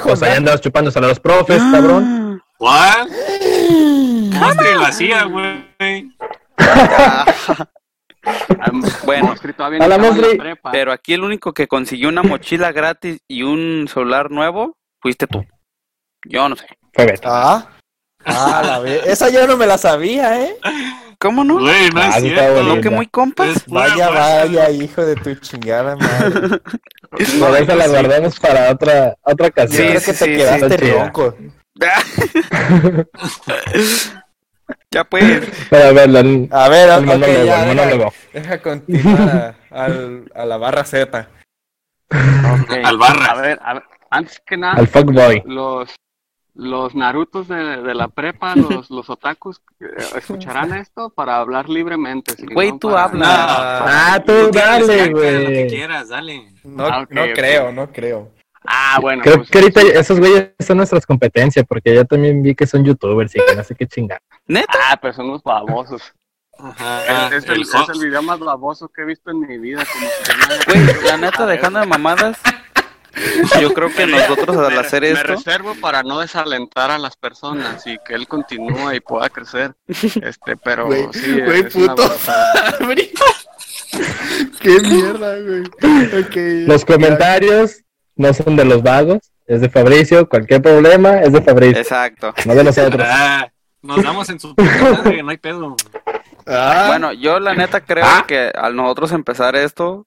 [0.03, 2.43] Pues ahí andabas chupándose a los profes, cabrón.
[2.59, 3.07] ¿What?
[3.07, 6.13] ¿Cómo es que lo hacía, güey?
[6.59, 7.25] Ah,
[9.05, 10.61] Bueno, a la.
[10.71, 15.45] Pero aquí el único que consiguió una mochila gratis y un celular nuevo fuiste tú.
[16.27, 16.67] Yo no sé.
[16.95, 17.29] Fue Beto.
[17.31, 17.67] Ah,
[18.25, 20.57] ah, la ve- Esa yo no me la sabía, ¿eh?
[21.19, 21.61] ¿Cómo no?
[21.61, 22.55] Güey, no Ah, es está cierto.
[22.55, 22.75] bonito.
[22.75, 23.65] ¿No que muy compas?
[23.69, 26.59] Vaya, vaya, hijo de tu chingada madre.
[27.13, 29.89] Pero esa la guardamos para otra, otra Yo ocasión.
[29.89, 31.37] creo Sí, que te sí, quedaste ronco.
[34.91, 35.25] ya pues.
[35.71, 36.21] Pero a ver, la-
[36.65, 38.13] A ver, el ok, monólogo, ya, el deja, monólogo.
[38.33, 39.21] deja continuar
[39.71, 41.29] a, al- a la barra Z.
[42.11, 43.27] Al barra.
[43.27, 45.43] A ver, a ver, antes que nada, Al fuckboy.
[45.47, 45.95] los
[46.55, 49.87] los Narutos de, de la prepa, los, los otakus, eh,
[50.17, 52.35] escucharán esto para hablar libremente.
[52.35, 54.15] si Güey, no, tú para- habla.
[54.15, 55.69] Ah, tú tienes dale, hacer Lo que güey.
[55.69, 56.53] quieras, dale.
[56.65, 58.31] No, Ah, no creo, no creo.
[58.65, 59.23] Ah, bueno.
[59.25, 62.85] Creo pues, que ahorita esos güeyes son nuestras competencias, porque yo también vi que son
[62.85, 64.21] youtubers y que no sé qué chingar.
[64.47, 64.79] ¿Neta?
[64.91, 66.13] Ah, pero son unos babosos.
[66.59, 67.27] Ajá.
[67.29, 67.89] es, es el, el es hot.
[67.91, 69.83] el video más baboso que he visto en mi vida.
[69.93, 70.07] Como.
[70.67, 72.39] Güey, la neta, dejando de mamadas.
[73.61, 75.25] Yo creo que nosotros al Me- hacer Me esto.
[75.29, 79.75] reservo para no desalentar a las personas y que él continúe y pueda crecer.
[80.23, 82.11] Este, pero Güey, sí, güey, puto.
[84.61, 86.67] Qué mierda, güey.
[86.67, 87.83] Los comentarios
[88.17, 90.29] no son de los vagos, es de Fabricio.
[90.29, 92.33] Cualquier problema es de Fabricio, Exacto.
[92.47, 93.07] no de nosotros.
[93.09, 93.49] Ah,
[93.83, 95.77] nos damos en su madre, no hay pedo.
[96.47, 98.25] Ah, Bueno, yo la neta creo Ah.
[98.27, 100.07] que al nosotros empezar esto,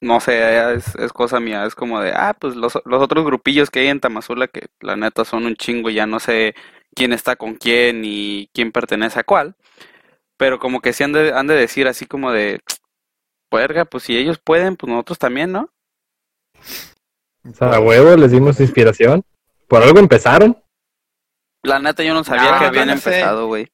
[0.00, 3.70] no sé, es, es cosa mía, es como de, ah, pues los, los otros grupillos
[3.70, 6.54] que hay en Tamazula que la neta son un chingo, ya no sé
[6.94, 9.56] quién está con quién y quién pertenece a cuál.
[10.38, 12.60] Pero como que sí han de, han de decir así como de,
[13.50, 15.70] puerga, pues si ellos pueden, pues nosotros también, ¿no?
[17.48, 19.22] O sea, a huevo les dimos inspiración.
[19.68, 20.56] Por algo empezaron.
[21.62, 23.10] La neta yo no sabía No, que habían no sé.
[23.10, 23.72] empezado, güey.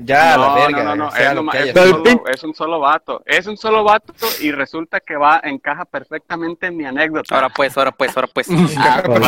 [0.00, 0.84] Ya, a la No, verga.
[0.84, 3.22] no, no, no, es, nomás- es un solo, es un solo vato.
[3.26, 7.34] Es un solo vato y resulta que va, encaja perfectamente en mi anécdota.
[7.34, 8.48] Ahora pues, ahora pues, ahora pues.
[8.78, 9.24] Ah, Pues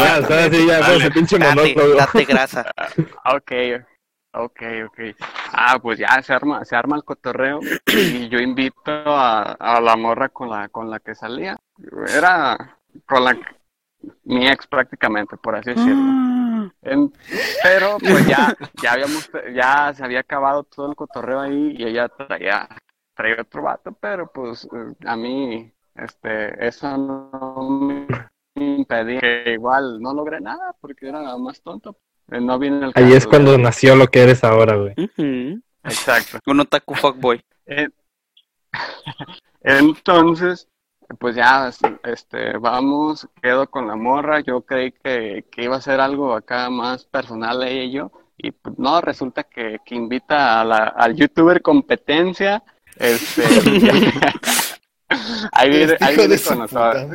[0.57, 2.71] sí, ya ese pinche date, grasa.
[3.25, 3.53] Ok,
[4.33, 5.01] ok, ok.
[5.53, 9.97] Ah, pues ya se arma, se arma el cotorreo y yo invito a, a la
[9.97, 11.57] morra con la, con la que salía.
[12.17, 13.37] Era con la
[14.25, 16.40] mi ex prácticamente, por así decirlo.
[16.83, 17.13] En-
[17.63, 22.09] pero pues ya, ya habíamos, ya se había acabado todo el cotorreo ahí y ella
[22.09, 22.69] traía,
[23.15, 24.69] traía otro vato, pero pues
[25.05, 28.07] a mí, este, eso no
[28.55, 31.97] me impedía que igual no logré nada porque era más tonto.
[32.31, 33.63] Eh, No viene el Ahí es cuando güey.
[33.63, 34.95] nació lo que eres ahora, güey.
[35.85, 36.39] Exacto.
[36.47, 37.43] Un otaku fuckboy.
[37.67, 37.89] Eh,
[39.63, 40.69] Entonces,
[41.19, 41.71] pues ya,
[42.05, 44.41] este, vamos, quedo con la morra.
[44.41, 48.13] Yo creí que, que iba a ser algo acá más personal ella y yo.
[48.39, 52.63] Y pues, no, resulta que, que invita a la, al youtuber competencia.
[52.97, 53.43] Este,
[55.53, 57.07] ahí viene, ahí viene con nosotros.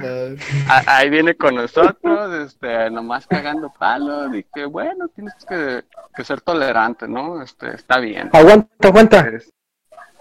[0.88, 4.32] ahí viene con nosotros, este, nomás cagando palos.
[4.32, 5.84] Dije, bueno, tienes que,
[6.16, 7.42] que ser tolerante, ¿no?
[7.42, 8.30] Este, está bien.
[8.34, 9.20] Aguanta, aguanta.
[9.30, 9.52] Es-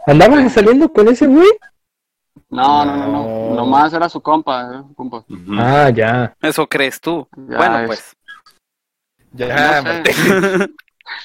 [0.07, 1.49] ¿Andabas saliendo con ese güey?
[2.51, 3.25] No, no, no, no.
[3.51, 3.55] No.
[3.55, 5.25] Nomás era su compa, compa.
[5.59, 6.35] Ah, ya.
[6.41, 7.27] Eso crees tú.
[7.49, 8.17] Ya bueno, es- pues.
[9.33, 10.71] Ya, No sé.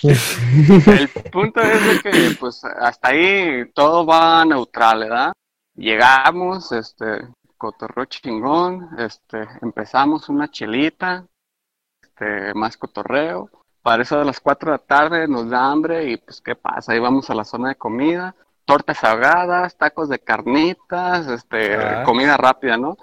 [0.91, 5.33] El punto es de que, pues, hasta ahí todo va neutral, ¿verdad?
[5.75, 11.25] Llegamos, este, cotorreo chingón, este, empezamos una chelita,
[12.01, 13.49] este, más cotorreo.
[13.81, 16.91] Para eso de las 4 de la tarde nos da hambre y, pues, ¿qué pasa?
[16.91, 18.35] Ahí vamos a la zona de comida,
[18.69, 22.03] tortas ahogadas, tacos de carnitas, este, Ah.
[22.03, 22.95] comida rápida, ¿no?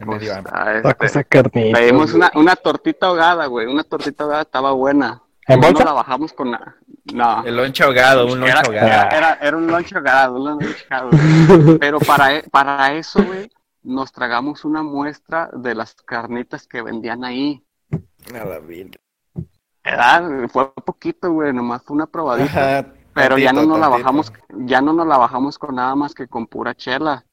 [0.00, 0.28] Hambre.
[0.52, 1.78] ah, este, Tacos de carnita.
[1.78, 3.66] Pedimos una, una tortita ahogada, güey.
[3.66, 5.22] Una tortita ahogada estaba buena.
[5.46, 5.84] ¿En No bolsa?
[5.84, 6.74] la bajamos con la...
[7.12, 7.44] No.
[7.44, 8.86] El lonche ahogado, un lonche Era, ahogado.
[8.86, 11.78] era, era, era un lonche ahogado, un lonche ahogado.
[11.78, 13.50] Pero para, e- para eso, güey,
[13.82, 17.62] nos tragamos una muestra de las carnitas que vendían ahí.
[18.34, 18.92] A la virgen.
[19.84, 20.48] ¿Verdad?
[20.50, 22.78] Fue poquito, güey, nomás fue una probadita.
[22.78, 24.32] Ajá, Pero ya no tantito, nos la bajamos,
[24.66, 27.24] ya no nos la bajamos con nada más que con pura chela.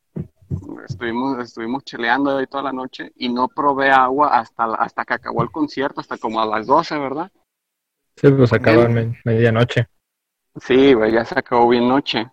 [0.88, 5.14] Estuvimos, estuvimos cheleando ahí toda la noche y no probé agua hasta, la- hasta que
[5.14, 7.32] acabó el concierto, hasta como a las 12, ¿verdad?
[8.18, 9.88] Sí, pues acaba en me- medianoche.
[10.60, 12.30] Sí, güey, ya se acabó bien noche.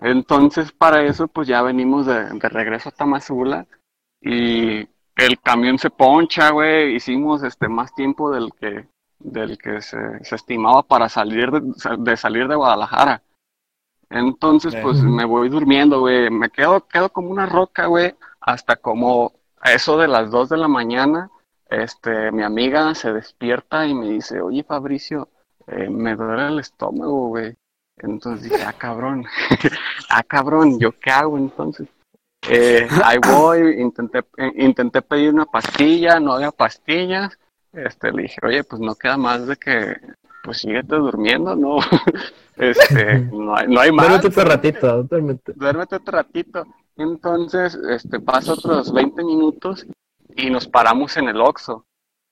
[0.00, 3.66] Entonces, para eso, pues ya venimos de, de regreso a Tamazula
[4.20, 4.80] y
[5.16, 6.96] el camión se poncha, güey.
[6.96, 8.86] Hicimos este más tiempo del que
[9.24, 13.22] del que se, se estimaba para salir de, de salir de Guadalajara.
[14.10, 16.30] Entonces, pues me voy durmiendo, güey.
[16.30, 20.56] Me quedo, quedo como una roca, güey, hasta como a eso de las 2 de
[20.56, 21.30] la mañana.
[21.68, 25.28] Este, mi amiga se despierta y me dice, oye, Fabricio,
[25.66, 27.56] eh, me duele el estómago, güey.
[27.96, 29.24] Entonces dije, ah, cabrón,
[30.10, 31.88] ah, cabrón, ¿yo qué hago entonces?
[32.48, 37.38] Eh, ahí voy, intenté, eh, intenté pedir una pastilla, no había pastillas.
[37.74, 39.96] Este, le dije, oye, pues no queda más de que,
[40.42, 41.78] pues síguete durmiendo, ¿no?
[42.56, 44.06] Este, no hay, no hay más.
[44.06, 45.52] Duérmete otro ratito, duérmete.
[45.56, 46.64] Duérmete otro ratito.
[46.96, 49.84] Entonces, este, pasa otros 20 minutos
[50.36, 51.84] y nos paramos en el Oxxo.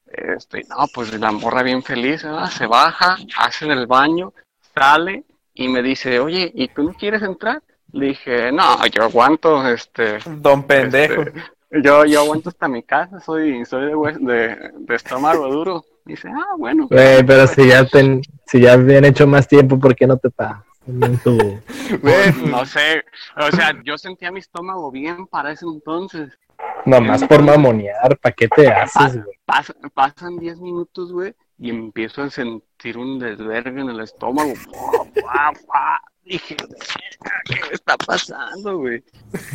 [0.06, 2.50] Este, no, pues la morra bien feliz, ¿verdad?
[2.50, 4.32] Se baja, hace el baño,
[4.72, 5.24] sale
[5.54, 7.60] y me dice, oye, ¿y tú no quieres entrar?
[7.92, 11.22] Le dije, no, yo aguanto, este, Don pendejo.
[11.22, 15.84] este, yo, yo aguanto hasta mi casa, soy, soy de, de, de estómago duro.
[16.04, 16.88] Dice, ah, bueno.
[16.88, 20.30] Güey, pero si ya, ten, si ya habían hecho más tiempo, ¿por qué no te
[22.02, 23.04] Güey, No sé,
[23.36, 26.36] o sea, yo sentía mi estómago bien para ese entonces.
[26.84, 29.36] Nomás por mamonear, ¿para qué te haces, güey?
[29.46, 34.52] Pas- pasan 10 minutos, güey, y empiezo a sentir un desvergue en el estómago.
[36.24, 39.02] Dije, "Verga, ¿qué me está pasando, güey?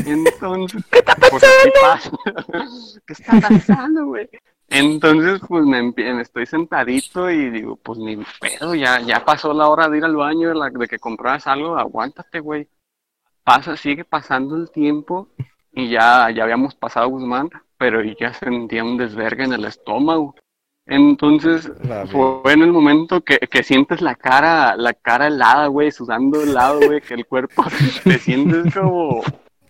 [0.06, 2.20] Entonces, ¿qué está pasando?
[3.06, 4.30] ¿Qué está pasando, güey?
[4.70, 9.70] Entonces, pues me empie- estoy sentadito y digo, pues ni pedo, ya, ya pasó la
[9.70, 12.68] hora de ir al baño, de, la- de que compras algo, aguántate, güey.
[13.44, 15.30] Pasa, sigue pasando el tiempo
[15.72, 20.36] y ya, ya habíamos pasado Guzmán, pero ya sentía un desvergue en el estómago.
[20.88, 21.70] Entonces,
[22.12, 26.80] fue en el momento que, que sientes la cara, la cara helada, güey, sudando helado,
[26.80, 27.66] güey, que el cuerpo
[28.06, 29.22] te sientes como,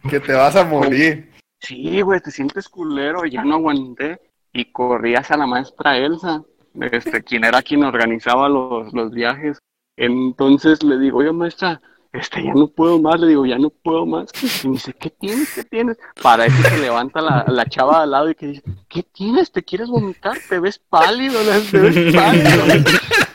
[0.07, 1.31] que te vas a morir.
[1.59, 4.19] sí, güey, te sientes culero, ya no aguanté
[4.53, 6.43] y corrí hacia la maestra Elsa.
[6.91, 9.57] este, quien era quien organizaba los, los viajes.
[9.97, 11.81] Entonces le digo, oye maestra,
[12.19, 14.29] este, ya no puedo más, le digo, ya no puedo más.
[14.63, 15.53] Y me dice, ¿qué tienes?
[15.53, 15.97] ¿Qué tienes?
[16.21, 19.51] Para eso se levanta la, la chava al lado y que dice, ¿qué tienes?
[19.51, 20.37] ¿Te quieres vomitar?
[20.49, 21.39] ¿Te ves pálido?
[21.71, 22.49] ¿Te ves pálido?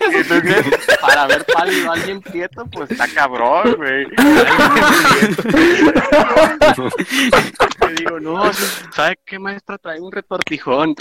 [0.01, 0.66] Entonces,
[1.01, 4.07] para ver pálido a alguien quieto, pues está cabrón, güey.
[7.88, 8.53] Le digo, no,
[8.95, 9.79] ¿sabe qué maestra?
[9.79, 10.95] Trae un retortijón.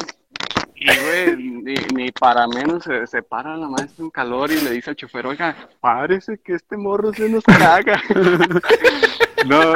[0.84, 4.72] Y, güey, ni, ni para menos se, se para la maestra en calor y le
[4.72, 8.02] dice al chofer, oiga, parece que este morro se nos caga.
[9.48, 9.74] No,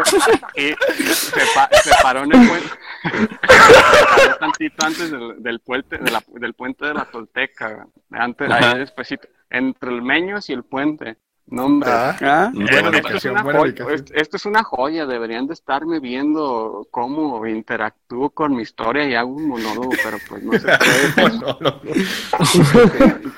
[0.56, 0.76] y
[1.12, 2.70] se, pa- se paró en el puente.
[3.42, 8.52] Se paró tantito antes del, del puente, de la- del puente de la Tolteca, antes,
[8.52, 11.18] ahí despacito, entre el Meños y el puente.
[11.48, 11.90] No, hombre.
[11.92, 12.52] Ah, ¿Ah?
[12.54, 13.94] buena Esto es, una buena joya, ubicación.
[13.96, 19.14] esto- esto es una joya, deberían de estarme viendo cómo interactúo con mi historia y
[19.14, 20.68] hago un monólogo, pero pues no se
[21.16, 21.76] puede.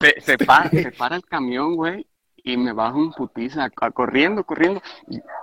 [0.00, 4.44] se, se para, se para el camión, güey, y me baja un putiza, a- corriendo,
[4.44, 4.80] corriendo.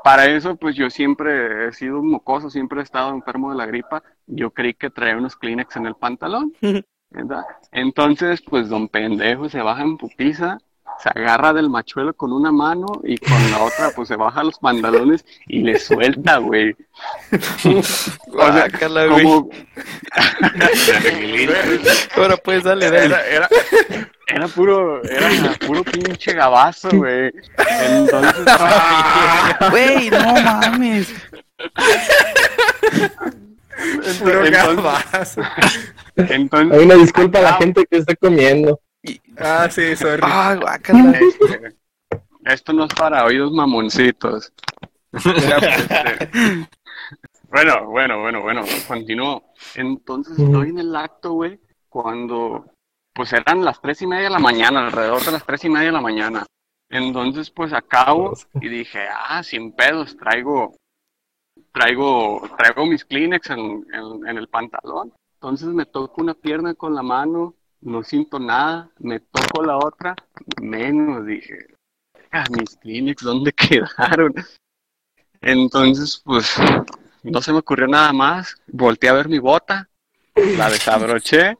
[0.03, 3.65] Para eso, pues yo siempre he sido un mocoso, siempre he estado enfermo de la
[3.65, 4.03] gripa.
[4.25, 6.53] Yo creí que traía unos Kleenex en el pantalón.
[7.09, 7.43] ¿verdad?
[7.71, 10.57] Entonces, pues don pendejo se baja en putiza,
[11.01, 14.57] se agarra del machuelo con una mano y con la otra, pues se baja los
[14.59, 16.75] pantalones y le suelta, güey.
[18.39, 18.67] O sea,
[19.09, 19.23] güey.
[19.23, 19.49] como...
[22.15, 23.05] Ahora pues dale, dale.
[23.05, 23.49] Era, era,
[24.27, 27.31] era puro, era puro pinche gabazo, güey.
[27.81, 28.45] Entonces,
[29.71, 31.13] Güey, no mames.
[34.19, 35.41] Puro entonces, gabazo.
[36.15, 38.79] entonces, Hay una disculpa a la gente que está comiendo.
[39.37, 40.21] Ah, sí, sorry.
[40.23, 41.11] Ah, guácala.
[41.19, 41.75] este,
[42.45, 44.51] esto no es para oídos mamoncitos.
[45.13, 46.67] Este,
[47.49, 49.53] bueno, bueno, bueno, bueno, continúo.
[49.75, 52.65] Entonces estoy en el acto, güey, cuando
[53.13, 55.87] pues eran las tres y media de la mañana, alrededor de las tres y media
[55.87, 56.45] de la mañana.
[56.89, 60.75] Entonces, pues acabo y dije, ah, sin pedos, traigo,
[61.73, 65.11] traigo, traigo mis Kleenex en, en- en el pantalón.
[65.33, 70.15] Entonces me toco una pierna con la mano, no siento nada, me toco la otra,
[70.61, 71.67] menos, dije,
[72.31, 74.33] ah, mis Kleenex, ¿dónde quedaron?
[75.41, 76.55] Entonces, pues,
[77.23, 79.87] no se me ocurrió nada más, volteé a ver mi bota,
[80.35, 81.57] la desabroché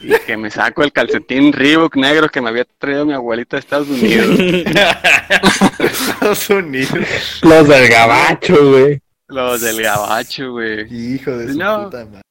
[0.00, 3.60] y que me saco el calcetín Reebok negro que me había traído mi abuelita de
[3.60, 4.38] Estados Unidos.
[5.78, 7.40] Estados Unidos.
[7.42, 9.00] Los del gabacho, güey.
[9.28, 11.14] Los del gabacho, güey.
[11.14, 11.84] Hijo de su No.
[11.84, 12.22] puta madre.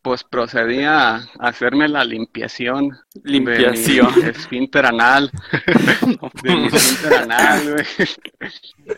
[0.00, 2.96] Pues procedí a hacerme la limpiación.
[3.22, 4.14] Limpiación.
[4.14, 5.30] De mi esfínter anal.
[6.42, 8.08] De mi esfínter anal, güey.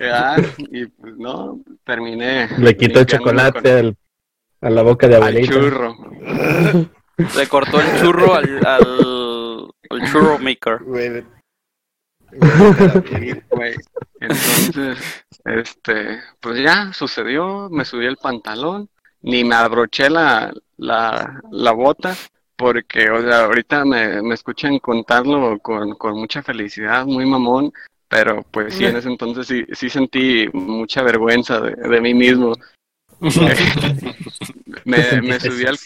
[0.00, 0.36] Ya,
[0.70, 2.48] Y pues no, terminé.
[2.58, 3.96] Le quitó el chocolate con- al-
[4.60, 5.52] a la boca de al abuelita.
[5.54, 5.96] churro.
[7.36, 10.78] Le cortó el churro al, al, al churro maker.
[10.84, 11.24] Güey,
[13.50, 13.74] güey.
[14.20, 14.98] Entonces,
[15.44, 18.88] este, pues ya sucedió, me subí el pantalón,
[19.24, 22.14] ni me abroché la, la, la bota,
[22.56, 27.72] porque, o sea, ahorita me, me escuchan contarlo con, con mucha felicidad, muy mamón,
[28.08, 32.52] pero pues sí, en ese entonces sí, sí sentí mucha vergüenza de, de mí mismo.
[34.84, 35.78] me, me subí al,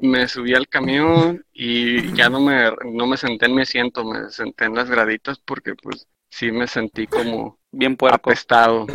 [0.00, 4.28] me subí al camión y ya no me, no me senté en mi asiento, me
[4.30, 8.16] senté en las graditas porque pues sí me sentí como Bien puerco.
[8.16, 8.86] apestado.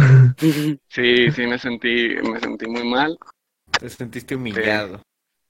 [0.90, 3.18] Sí, sí me sentí, me sentí muy mal.
[3.80, 5.02] Te sentiste humillado.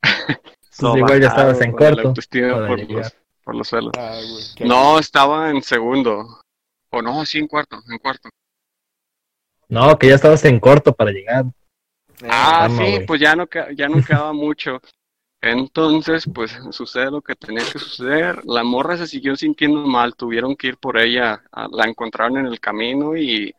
[0.01, 2.13] Pues igual ya estabas en corto.
[2.13, 3.93] por los, por los suelos.
[3.97, 4.19] Ah,
[4.57, 4.67] güey.
[4.69, 6.41] No, estaba en segundo.
[6.89, 8.29] O no, sí, en cuarto, en cuarto.
[9.69, 11.45] No, que ya estabas en corto para llegar.
[12.21, 13.05] Eh, Ah, Vamos, sí, güey.
[13.05, 14.81] pues ya no, ya no quedaba mucho.
[15.41, 18.43] Entonces, pues sucede lo que tenía que suceder.
[18.45, 22.47] La morra se siguió sintiendo mal, tuvieron que ir por ella, a- la encontraron en
[22.47, 23.53] el camino y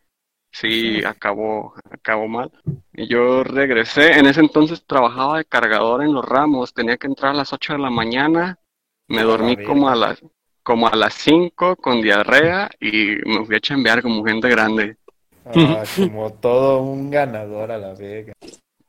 [0.50, 2.50] sí, acabó, acabó mal.
[2.98, 7.32] Y yo regresé, en ese entonces trabajaba de cargador en los ramos, tenía que entrar
[7.32, 8.58] a las 8 de la mañana,
[9.06, 10.22] me dormí como a las,
[10.62, 14.96] como a las 5 con diarrea y me fui a chambear como gente grande.
[15.44, 18.32] ah, como todo un ganador a la vega.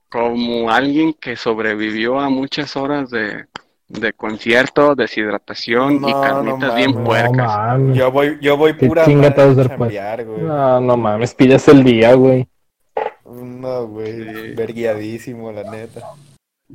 [0.07, 3.45] como alguien que sobrevivió a muchas horas de,
[3.89, 6.93] de concierto, deshidratación y carnitas no bien.
[6.93, 7.77] No puercas.
[7.93, 10.41] Yo voy, yo voy pura chambear, güey.
[10.43, 12.47] No, no mames, pidas el día, güey.
[13.60, 14.13] No, güey.
[14.13, 14.51] Sí.
[14.55, 16.01] Verguiadísimo, la neta.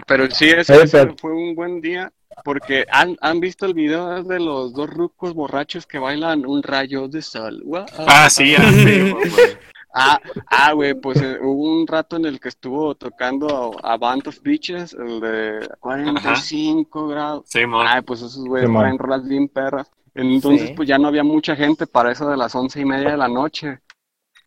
[0.06, 2.12] Pero sí, ese, Oye, ese pero- fue un buen día
[2.44, 7.06] porque han, han visto el video de los dos rucos borrachos que bailan un rayo
[7.08, 7.62] de sol.
[8.06, 9.14] Ah, sí, güey.
[9.94, 14.26] Ah, ah, güey, pues eh, hubo un rato en el que estuvo tocando a Band
[14.26, 17.44] of Beaches, el de 45 grados.
[17.46, 17.86] Sí, mon.
[17.86, 18.82] Ay, pues esos güeyes Sí, man.
[18.84, 19.90] traen rolas bien perras.
[20.14, 20.74] Entonces, Sí.
[20.74, 23.28] pues ya no había mucha gente para eso de las once y media de la
[23.28, 23.80] noche.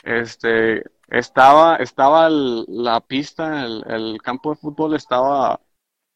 [0.04, 5.60] Este, estaba, estaba el- la pista, el, el campo de fútbol estaba,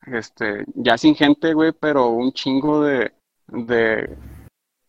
[0.07, 3.11] este, ya sin gente, güey, pero un chingo de,
[3.47, 4.09] de,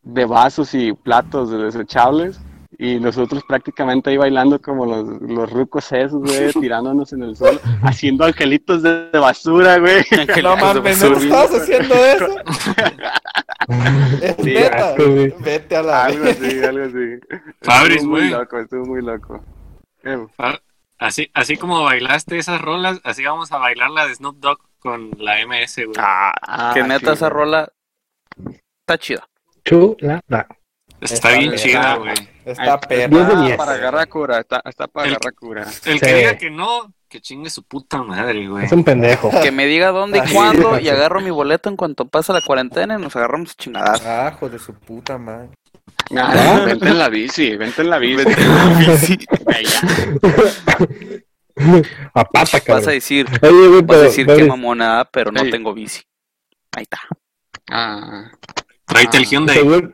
[0.03, 2.41] de vasos y platos desechables.
[2.83, 7.61] Y nosotros prácticamente ahí bailando como los, los rucos esos, güey, tirándonos en el suelo,
[7.83, 10.03] haciendo angelitos de, de basura, güey.
[10.43, 12.27] No mames, ¿no estabas haciendo eso?
[14.23, 14.91] Es Sí, neta.
[14.93, 15.35] asco, güey.
[15.41, 17.21] Vete a la Algo así, algo así.
[17.63, 18.31] Fabris, Estuvo muy güey.
[18.31, 19.45] loco, estuvo muy loco.
[20.05, 20.61] Eh, Fa-
[20.99, 25.11] Así, así como bailaste esas rolas, así vamos a bailar la de Snoop Dogg con
[25.19, 25.97] la MS, güey.
[25.99, 27.73] Ah, Ah, que neta sí, esa rola
[28.81, 29.27] está chida.
[29.65, 30.21] Chula.
[30.27, 30.47] da.
[31.01, 32.13] Está está bien chida, güey.
[32.45, 33.57] Está Está perra.
[33.57, 35.63] Para agarrar cura, está, está para El- agarrar cura.
[35.87, 36.15] El que Sí.
[36.15, 38.67] diga que no, que chingue su puta madre, güey.
[38.67, 39.31] Es un pendejo.
[39.43, 42.99] Que me diga dónde y cuándo y agarro mi boleto en cuanto pasa la cuarentena
[42.99, 44.05] y nos agarramos chingadas.
[44.05, 45.49] Ah, hijo de su puta madre.
[46.17, 48.25] Ah, vente en la bici, vente en la bici.
[48.25, 49.81] Güey, ya.
[52.15, 52.87] A pata, Vas a cabrón.
[52.87, 55.51] decir, Oye, güey, vas a pero, decir que Fabris, mamona, pero no Ey.
[55.51, 56.03] tengo bici.
[56.73, 56.99] Ahí está.
[57.71, 58.31] Ah,
[58.87, 59.57] Tráete el Ah, Hyundai.
[59.57, 59.93] seguro-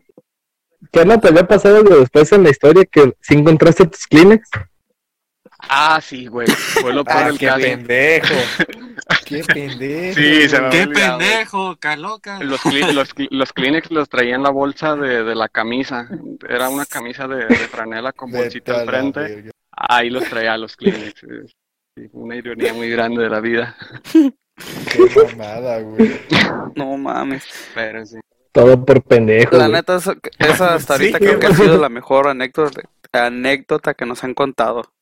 [0.93, 4.49] ¿Qué no te había pasado después en la historia que si encontraste tus Kleenex?
[5.69, 6.47] Ah, sí, güey.
[6.49, 7.61] Fue lo peor Ah, del qué caso.
[7.61, 8.35] pendejo.
[9.25, 10.14] Qué pendejo.
[10.21, 11.19] Sí, se me ¡Qué olvidado.
[11.19, 12.39] pendejo, caloca!
[12.43, 12.64] Los,
[12.95, 16.09] los, los Kleenex los traía en la bolsa de, de la camisa.
[16.49, 19.21] Era una camisa de, de franela con bolsita a al la frente.
[19.21, 19.51] verga.
[19.73, 21.21] Ahí los traía los Kleenex.
[21.21, 23.77] Sí, una ironía muy grande de la vida.
[24.12, 25.01] Qué
[25.37, 26.21] mamada, güey.
[26.75, 27.45] No mames.
[27.75, 28.19] Pero sí.
[28.53, 29.57] Todo por pendejo.
[29.57, 29.73] La güey.
[29.73, 32.81] neta, esa, esa hasta Sí, ahorita creo que ha sido la mejor anécdota,
[33.12, 34.93] anécdota que nos han contado.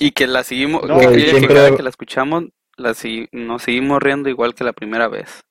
[0.00, 2.44] Y que la seguimos, No, que, cada que la escuchamos,
[2.76, 2.94] la
[3.32, 5.42] nos seguimos riendo igual que la primera vez.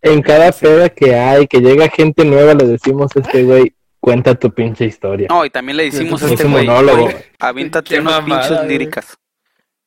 [0.00, 4.34] En cada peda que hay, que llega gente nueva, le decimos a este güey, cuenta
[4.36, 5.26] tu pinche historia.
[5.28, 6.66] No, y también le decimos a Es este güey,
[7.38, 8.68] avíntate unas mamada, pinches güey.
[8.70, 9.16] líricas.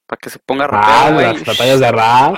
[0.06, 2.36] Para que se ponga Ah, rapero, las batallas de rap.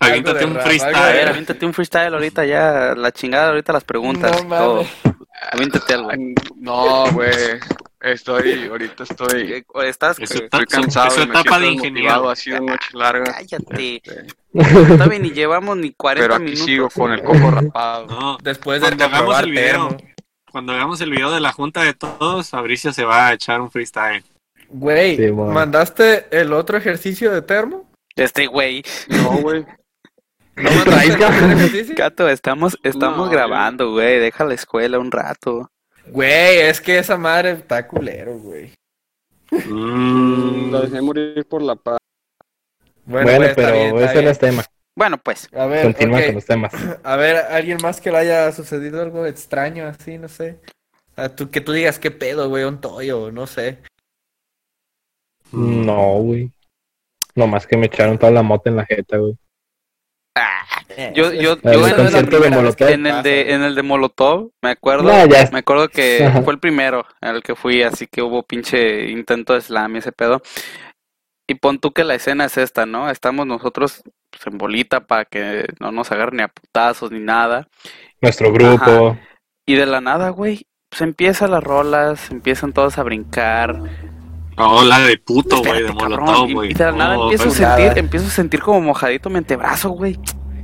[0.00, 1.28] De un rap, A ver, freestyle.
[1.28, 4.86] avíntate un freestyle ahorita ya, la chingada ahorita las preguntas No y todo.
[5.52, 6.10] Avíntate algo.
[6.56, 7.30] No, güey.
[8.00, 11.16] Estoy, ahorita estoy, Eh, Estás, eh, estoy cansado.
[11.16, 12.30] Me etapa de ingeniero.
[12.30, 13.24] Ha sido noche larga.
[13.34, 13.96] cállate.
[13.96, 14.26] Este,
[14.98, 16.64] Todavía ni llevamos ni 40 Pero aquí minutos.
[16.66, 18.06] sigo con el coco rapado.
[18.06, 19.88] No, Después de Cuando hagamos el video.
[19.88, 19.96] termo.
[20.52, 23.70] cuando hagamos el video de la junta de todos, Fabricio se va a echar un
[23.70, 24.24] freestyle.
[24.68, 25.32] Güey, Sí.
[25.32, 27.90] ¿mandaste el otro ejercicio de termo?
[28.14, 28.82] Este güey.
[29.08, 29.64] No, güey.
[30.56, 31.20] ¿No tercer
[31.52, 31.94] ejercicio?
[31.96, 34.18] Gato, estamos, estamos No, grabando, güey.
[34.18, 35.70] Deja la escuela un rato.
[36.10, 38.72] Güey, es que esa madre está culero, güey.
[39.50, 41.98] Mm, Lo dejé morir por la paz.
[43.04, 44.64] Bueno, Bueno, güey, está pero bien, ese no es tema.
[44.94, 45.48] Bueno, pues.
[45.54, 46.72] A ver, Continúa con los temas.
[47.04, 50.18] A ver, ¿alguien más que le haya sucedido algo extraño así?
[50.18, 50.60] No sé.
[51.16, 53.78] A tú, que tú digas qué pedo, güey, un toyo, no sé.
[55.52, 56.52] No, güey.
[57.34, 59.36] Nomás que me echaron toda la mota en la jeta, güey.
[60.96, 62.88] Ah, Yo, yo, El yo en, concierto de Molotov.
[62.88, 65.48] en el de, en el de Molotov, me acuerdo, No, ya.
[65.52, 66.42] me acuerdo que Ajá.
[66.42, 69.98] fue el primero en el que fui, así que hubo pinche intento de slam y
[69.98, 70.40] ese pedo.
[71.50, 73.08] Y pon tú que la escena es esta, ¿no?
[73.10, 77.68] Estamos nosotros pues, en bolita para que no nos agarren ni a putazos ni nada.
[78.20, 79.16] Nuestro grupo.
[79.66, 83.80] Y de la nada, güey, pues empiezan las rolas, empiezan todos a brincar.
[84.58, 86.70] Oh, la de puto, güey, de Molotov, y- güey.
[86.72, 89.38] Y de la nada Oh, empiezo a pues, sentir, empiezo a sentir como mojadito mi
[89.38, 90.18] antebrazo, güey.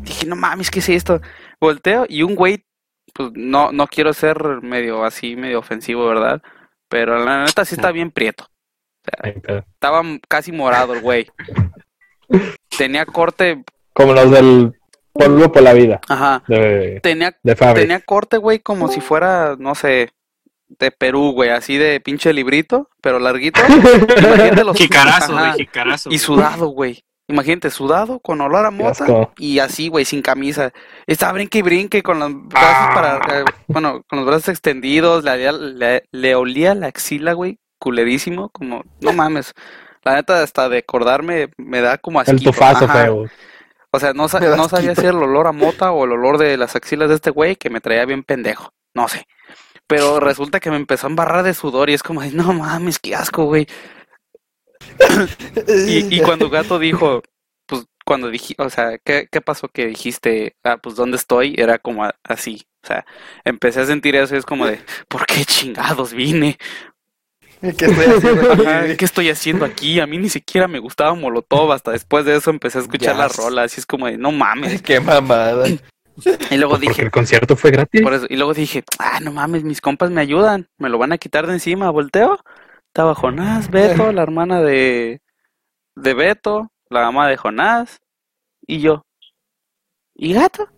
[0.05, 1.21] Dije, no mames, ¿qué es esto?
[1.61, 2.65] Volteo y un güey,
[3.13, 6.43] pues no, no quiero ser medio así, medio ofensivo, ¿verdad?
[6.89, 8.47] Pero la neta sí está bien prieto.
[9.23, 11.27] Ay, pero- Estaba casi morado el güey.
[12.77, 14.73] Tenía corte, Como los del
[15.13, 16.01] polvo por la vida.
[16.09, 16.43] ajá.
[16.49, 20.13] De, Tenía, de tenía corte, güey, como si fuera, no sé,
[20.67, 23.61] de Perú, güey, así de pinche librito, pero larguito.
[24.19, 26.09] Imagínate los Jicarazo, güey, jicarazo.
[26.09, 26.19] Y güey.
[26.19, 27.05] sudado, güey.
[27.27, 29.07] Imagínate, sudado, con olor a mota
[29.39, 30.73] y así, güey, sin camisa.
[31.07, 32.91] Estaba brinque y brinque con los brazos Ah.
[32.95, 37.59] para, eh, bueno, con los brazos extendidos, le, olía- le, le olía la axila, güey,
[37.79, 39.53] culerísimo, como, no mames.
[40.05, 42.51] La neta, hasta de acordarme me da como El asquito.
[42.51, 43.25] tufazo feo.
[43.91, 46.57] O sea, no, no sabía si era el olor a mota o el olor de
[46.59, 48.71] las axilas de este güey que me traía bien pendejo.
[48.93, 49.27] No sé.
[49.87, 53.15] Pero resulta que me empezó a embarrar de sudor y es como, no mames, qué
[53.15, 53.67] asco, güey.
[55.89, 57.23] Y, y cuando Gato dijo,
[57.67, 61.55] pues cuando dije, o sea, ¿qué, qué pasó que dijiste, ah, pues dónde estoy?
[61.59, 62.67] Era como a- así.
[62.83, 63.07] O sea,
[63.45, 66.59] empecé a sentir eso y es como de, ¿por qué chingados vine?
[67.61, 68.67] ¿Qué estoy haciendo aquí?
[68.67, 70.01] Ajá, ¿Qué estoy haciendo aquí?
[70.01, 71.73] A mí ni siquiera me gustaba Molotov.
[71.73, 73.75] Hasta después de eso empecé a escuchar las rolas.
[73.77, 74.83] Y es como de, no mames.
[74.83, 75.67] Qué mamada.
[75.69, 78.03] Y luego Porque dije, el concierto fue gratis.
[78.03, 80.69] por eso, y luego dije, ah, no mames, mis compas me ayudan.
[80.79, 81.89] Me lo van a quitar de encima.
[81.91, 82.39] Volteo.
[82.95, 85.21] Estaba Jonás, Beto, la hermana de,
[85.97, 87.99] de Beto, la mamá de Jonás.
[88.69, 89.03] Y yo.
[90.15, 90.69] ¿Y gato?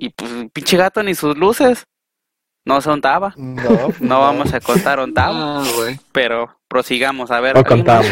[0.00, 1.84] Y pues, pinche gato ni sus luces.
[2.64, 3.32] No se ontaba.
[3.36, 3.62] No,
[4.00, 5.62] No vamos a contar ontaba.
[5.62, 5.64] Ah.
[6.10, 7.30] Pero prosigamos.
[7.30, 7.54] A ver.
[7.54, 8.08] No contamos.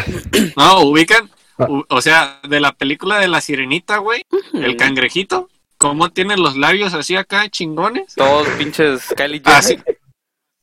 [0.55, 1.29] No, ubican.
[1.57, 1.65] Ah.
[1.67, 4.23] u- O sea, de la película de la sirenita, güey.
[4.53, 5.49] El cangrejito.
[5.77, 8.15] ¿Cómo tiene los labios así acá, chingones?
[8.15, 9.59] Todos pinches Kylie Jenner.
[9.59, 9.77] Así.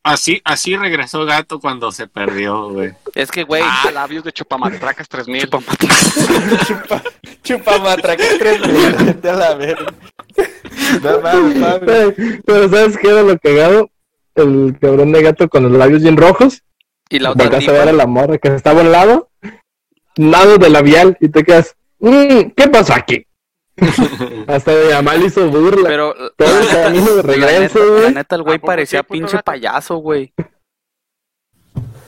[0.05, 2.93] Así, así regresó Gato cuando se perdió, güey.
[3.15, 5.43] Es que, güey, Ah, labios de Chupamatracas 3000.
[6.67, 7.03] chupa,
[7.43, 7.79] chupa
[8.67, 9.95] minutos, vete a la verga.
[11.03, 11.81] No mames.
[11.87, 13.91] Pero, pero ¿sabes qué era lo cagado?
[14.35, 16.63] El cabrón de gato con los labios bien rojos.
[17.09, 19.29] y la otra a ver a la morra que estaba al lado.
[20.17, 21.17] Lado de labial.
[21.21, 21.77] Y te quedas.
[22.01, 23.27] "Mm, ¿Qué pasó aquí?
[24.47, 25.89] Hasta de Amal hizo burla.
[25.89, 28.15] pero Todo el camino de la regreso, neta, la güey.
[28.15, 30.33] neta, el güey ¿A poco parecía pinche payaso, güey.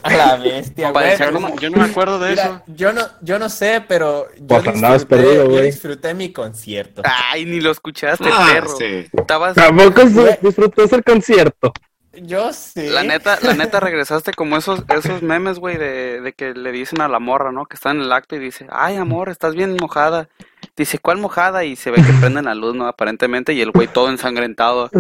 [0.02, 1.04] A la bestia, güey.
[1.04, 2.62] Parecía Yo no, me- yo no me acuerdo de Mira, eso.
[2.66, 5.62] yo no, yo no sé, pero yo, Pues andabas perdido, yo güey.
[5.64, 7.00] disfruté mi concierto.
[7.04, 8.76] Ay, ni lo escuchaste, Ah, perro.
[8.76, 9.06] sí.
[9.12, 10.36] Estabas, Tampoco Güey.
[10.42, 11.72] disfrutó el concierto.
[12.16, 12.86] Yo sí.
[12.90, 17.00] la neta, la neta regresaste como esos, esos memes, güey, de, de que le dicen
[17.00, 17.64] a la morra, ¿no?
[17.66, 20.28] Que está en el acto y dice, ay, amor, estás bien mojada.
[20.76, 21.64] Dice, ¿cuál mojada?
[21.64, 22.86] Y se ve que prenden la luz, ¿no?
[22.86, 24.90] Aparentemente, y el güey todo ensangrentado.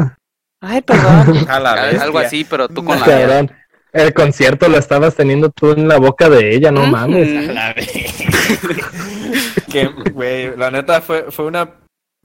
[0.60, 1.46] Ay, perdón.
[1.48, 1.72] A la.
[2.00, 3.46] Algo así, pero tú con la.
[3.92, 7.48] El concierto lo estabas teniendo tú en la boca de ella, no mames.
[7.48, 7.74] A la
[9.70, 11.70] que, güey, la neta fue, fue una...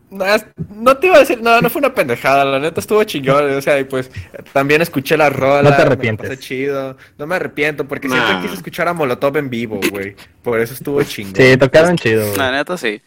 [0.10, 3.62] No, te iba a decir, no, no fue una pendejada, la neta estuvo chingón, o
[3.62, 4.10] sea, y pues
[4.52, 5.62] también escuché la rola.
[5.62, 6.40] No te me arrepientes.
[6.40, 8.16] chido, no me arrepiento, porque Nah.
[8.16, 11.36] siempre quise escuchar a Molotov en vivo, güey, por eso estuvo chingón.
[11.36, 12.36] Sí, tocaron chido.
[12.36, 13.00] La neta, sí.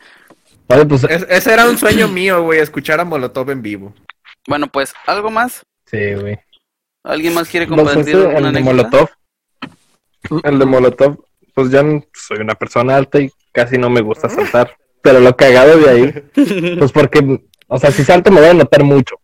[0.66, 3.92] Pues, Es- ese era un sueño mío, güey, escuchar a Molotov en vivo.
[4.48, 5.64] Bueno, pues, ¿algo más?
[5.86, 6.38] sí, güey.
[7.04, 8.72] ¿Alguien más quiere Pues, compartir ese, una el de anécdota?
[8.72, 9.08] Molotov.
[10.44, 11.82] El de Molotov, pues ya
[12.14, 14.76] soy una persona alta y casi no me gusta saltar.
[15.02, 16.24] Pero lo cagado de ahí,
[16.78, 19.16] pues porque, o sea, si salto me voy a notar mucho.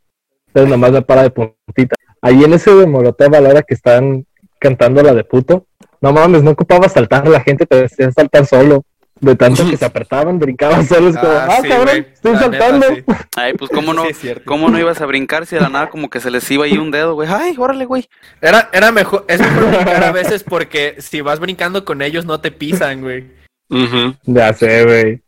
[0.48, 1.94] Entonces nomás me para de puntita.
[2.20, 4.26] Ahí en ese de Molotov, a la hora que están
[4.58, 5.66] cantando la de puto,
[6.00, 8.84] no mames, no ocupaba saltar, la gente te decía saltar solo.
[9.20, 12.64] De tanto que se apretaban, brincaban solos, como, ah, sí, cabrón, güey, estoy la neta,
[12.68, 12.86] saltando.
[12.94, 13.04] sí.
[13.36, 14.04] Ay, pues, ¿cómo no?
[14.14, 14.32] Sí.
[14.44, 16.78] ¿Cómo no ibas a brincar si de la nada como que se les iba ahí
[16.78, 17.28] un dedo, güey?
[17.30, 18.08] Ay, órale, güey.
[18.40, 22.40] Era, era mejor, es mejor brincar a veces porque si vas brincando con ellos no
[22.40, 23.26] te pisan, güey.
[23.70, 24.14] Ujú.
[24.24, 25.22] Ya sé, güey.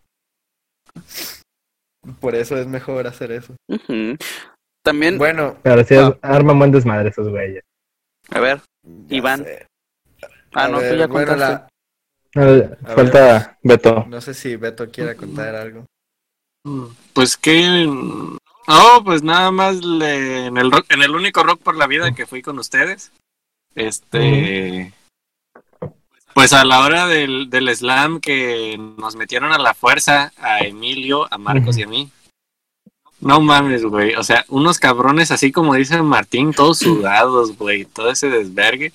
[2.20, 3.54] Por eso es mejor hacer eso.
[4.82, 6.16] También, Bueno, Pero sí, Ah.
[6.22, 7.62] arman buen desmadre esos güeyes.
[8.30, 8.60] a ver.
[9.08, 9.44] ya Iván.
[9.44, 9.66] sé.
[10.54, 11.54] Ah, A no, tú ver, ya bueno, contaste.
[11.54, 11.68] la-
[12.34, 14.04] A Falta Beto.
[14.08, 15.84] no sé si Beto quiera contar algo.
[17.12, 17.86] Pues que.
[18.68, 22.12] No, pues nada más le- en, el rock- en el único rock por la vida
[22.12, 23.10] que fui con ustedes.
[23.74, 24.92] Este.
[26.34, 31.26] Pues a la hora del, del slam que nos metieron a la fuerza a Emilio,
[31.32, 32.10] a Marcos y a mí.
[33.20, 34.14] No mames, güey.
[34.14, 37.84] O sea, unos cabrones así como dice Martín, todos sudados, güey.
[37.84, 38.92] Todo ese desvergue.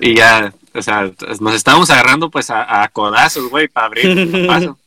[0.00, 1.10] Y ya, o sea,
[1.40, 4.78] nos estábamos agarrando pues a, a codazos, güey, para abrir paso.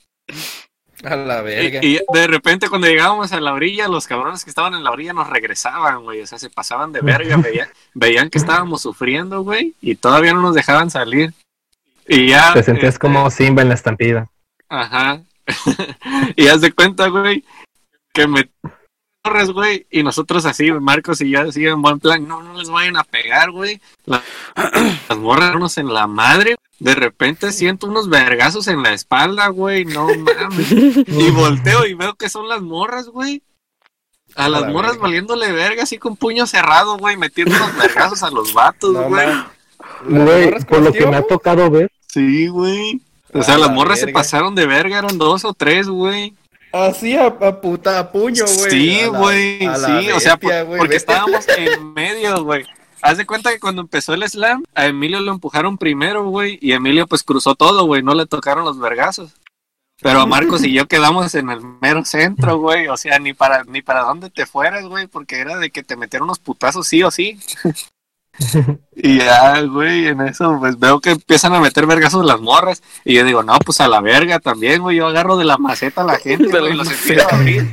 [1.03, 1.79] A la verga.
[1.83, 4.91] Y, y de repente cuando llegábamos a la orilla, los cabrones que estaban en la
[4.91, 6.21] orilla nos regresaban, güey.
[6.21, 10.41] O sea, se pasaban de verga, veían, veían que estábamos sufriendo, güey, y todavía no
[10.41, 11.33] nos dejaban salir.
[12.07, 12.53] Y ya...
[12.53, 14.29] Te sentías este, como Simba en la estampida.
[14.69, 15.21] Ajá.
[16.35, 17.43] y haz de cuenta, güey,
[18.13, 18.49] que me
[19.25, 22.69] corres, güey, y nosotros así, Marcos y yo así en buen plan, no, no les
[22.69, 23.81] vayan a pegar, güey.
[24.05, 24.21] La-
[25.09, 26.55] las morras en la madre.
[26.77, 30.71] De repente siento unos vergazos en la espalda, güey, no mames.
[31.07, 33.41] Y volteo y veo que son las morras, güey.
[34.35, 35.03] A las la morras verga.
[35.03, 40.59] valiéndole verga, así con puño cerrado, güey, metiendo unos vergazos a los vatos, No, güey.
[40.65, 43.01] por lo que me ha tocado ver, Sí, güey.
[43.33, 46.33] O A sea, las la morras se pasaron de verga, eran dos o tres, güey.
[46.75, 48.69] Así a, a puta a puño, güey.
[48.69, 52.65] Sí, güey, sí, o sea, por- porque estábamos en medio, güey.
[53.01, 56.73] Haz de cuenta que cuando empezó el slam, a Emilio lo empujaron primero, güey, y
[56.73, 59.31] Emilio pues cruzó todo, güey, no le tocaron los vergazos.
[60.01, 63.63] Pero a Marcos y yo quedamos en el mero centro, güey, o sea, ni para
[63.63, 67.01] ni para dónde te fueras, güey, porque era de que te metieron unos putazos sí
[67.03, 67.39] o sí.
[68.95, 73.15] Y ya, güey, en eso pues veo que empiezan a meter vergazos las morras y
[73.15, 76.05] yo digo, "No, pues a la verga también, güey, yo agarro de la maceta a
[76.05, 77.01] la gente, güey, los maceta.
[77.23, 77.67] empiezo a abrir."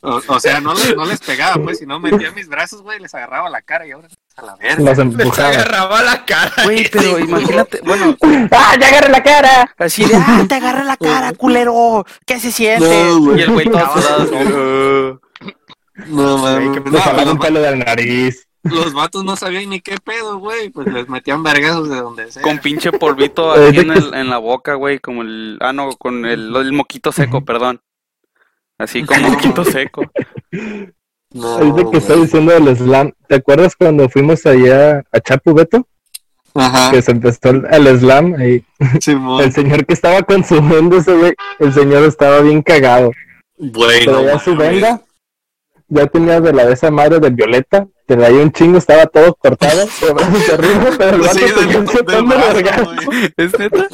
[0.00, 3.12] O, o sea, no, les- no les pegaba, pues, sino metía mis brazos, güey, les
[3.16, 4.76] agarraba la cara y ahora a la verga.
[4.78, 5.48] Los Les empujaba.
[5.48, 6.52] agarraba la cara.
[6.64, 8.16] Güey, pero imagínate, bueno,
[8.52, 9.74] ¡Ah, ya agarré la cara!
[9.78, 12.86] así de, ah, te agarra la cara, culero, ¿qué se siente?
[13.06, 13.40] No, güey.
[13.40, 15.20] y el güey todo.
[16.06, 16.84] No, Güey, qué mames.
[16.84, 17.38] Le No, jalaban
[18.62, 20.70] los, vatos no sabían ni qué pedo, güey.
[20.70, 22.42] Pues les metían vergazos de donde sea.
[22.42, 26.24] con pinche polvito aquí en, el- en la boca, güey, como el, ah, no, con
[26.26, 27.80] el, el moquito seco, perdón.
[28.78, 30.02] Así como moquito seco.
[31.32, 32.26] No, Ahorita que estoy güey.
[32.26, 35.86] diciendo del slam, ¿te acuerdas cuando fuimos allá a Chapu Beto?
[36.54, 38.62] Ajá, Que se empezó el, el slam y
[39.00, 39.42] Simón.
[39.42, 43.10] el señor que estaba consumiendo ese güey, el señor estaba bien cagado.
[43.56, 45.00] Güey, no Traía su venda,
[45.88, 47.86] ya tenía de la de esa madre de violeta,
[48.16, 51.44] traía un chingo, estaba todo cortado, de brazos arriba, pero el vato Sí,
[51.96, 52.94] chupando brazo, vergazo.
[53.06, 53.34] güey.
[53.36, 53.86] ¿Es neta?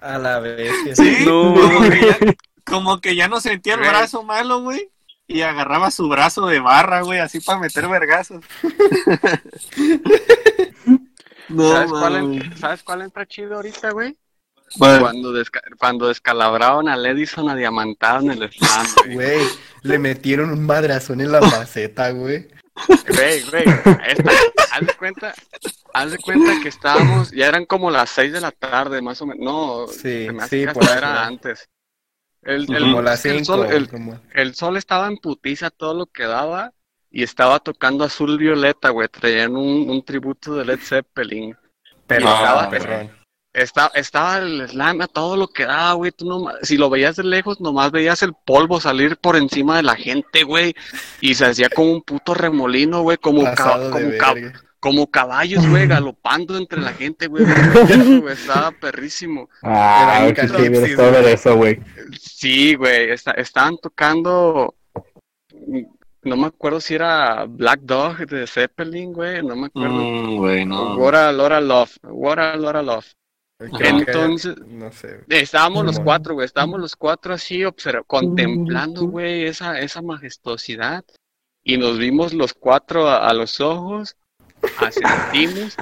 [0.00, 0.96] A la bestia.
[0.96, 1.90] Sí, No, como, güey.
[1.90, 2.16] que ya,
[2.64, 4.90] como que ya no sentía el brazo malo, güey.
[5.26, 8.44] Y agarraba su brazo de barra, güey, así para meter vergazos.
[11.48, 12.44] no, ¿Sabes cuál, mames.
[12.44, 14.16] en- ¿Sabes cuál entra chido ahorita, güey?
[14.76, 19.14] Bueno, Cuando, desca- cuando descalabraron al Edison a diamantado en el slam, güey.
[19.14, 19.46] Güey,
[19.82, 22.48] le metieron un madrazón en la maceta, güey.
[23.08, 23.64] Güey, güey,
[24.72, 25.34] haz de cuenta,
[25.92, 29.26] haz de cuenta que estábamos, ya eran como las 6 de la tarde, más o
[29.26, 30.42] menos, no, Sí, me
[30.98, 31.68] era antes.
[32.42, 33.44] El, el- Como las el 5.
[33.44, 33.88] sol, el,
[34.34, 36.72] el sol estaba en putiza todo lo que daba
[37.10, 41.56] y estaba tocando azul violeta, güey, traían un, un tributo de Led Zeppelin.
[42.06, 42.70] Pero Ah, estaba
[43.54, 43.62] perrón.
[43.64, 46.10] Estaba, estaba el slam a todo lo que daba, güey.
[46.12, 49.84] Tú nomás- si lo veías de lejos, nomás veías el polvo salir por encima de
[49.84, 50.74] la gente, güey.
[51.20, 53.16] Y se hacía como un puto remolino, güey.
[53.18, 53.54] Como, ca-
[53.90, 54.34] como, ca-
[54.80, 57.44] como caballos, güey, galopando entre la gente, güey.
[58.30, 59.48] Estaba perrísimo.
[59.62, 60.54] Ah, Era que sí,
[61.32, 61.80] eso, güey.
[62.20, 63.10] Sí, güey.
[63.10, 64.74] esta- estaban tocando.
[66.22, 69.42] No me acuerdo si era Black Dog de Zeppelin, güey.
[69.42, 69.94] No me acuerdo.
[69.94, 70.96] mm, güey, no.
[70.96, 71.90] What a of Love.
[72.02, 73.06] What a of Love.
[73.78, 75.20] Que- Entonces, No sé.
[75.28, 76.46] Estábamos los cuatro, güey.
[76.46, 77.62] Estábamos los cuatro así,
[78.06, 81.04] contemplando, güey, esa, esa majestuosidad.
[81.62, 84.16] Y nos vimos los cuatro a, a los ojos,
[84.78, 85.76] asentimos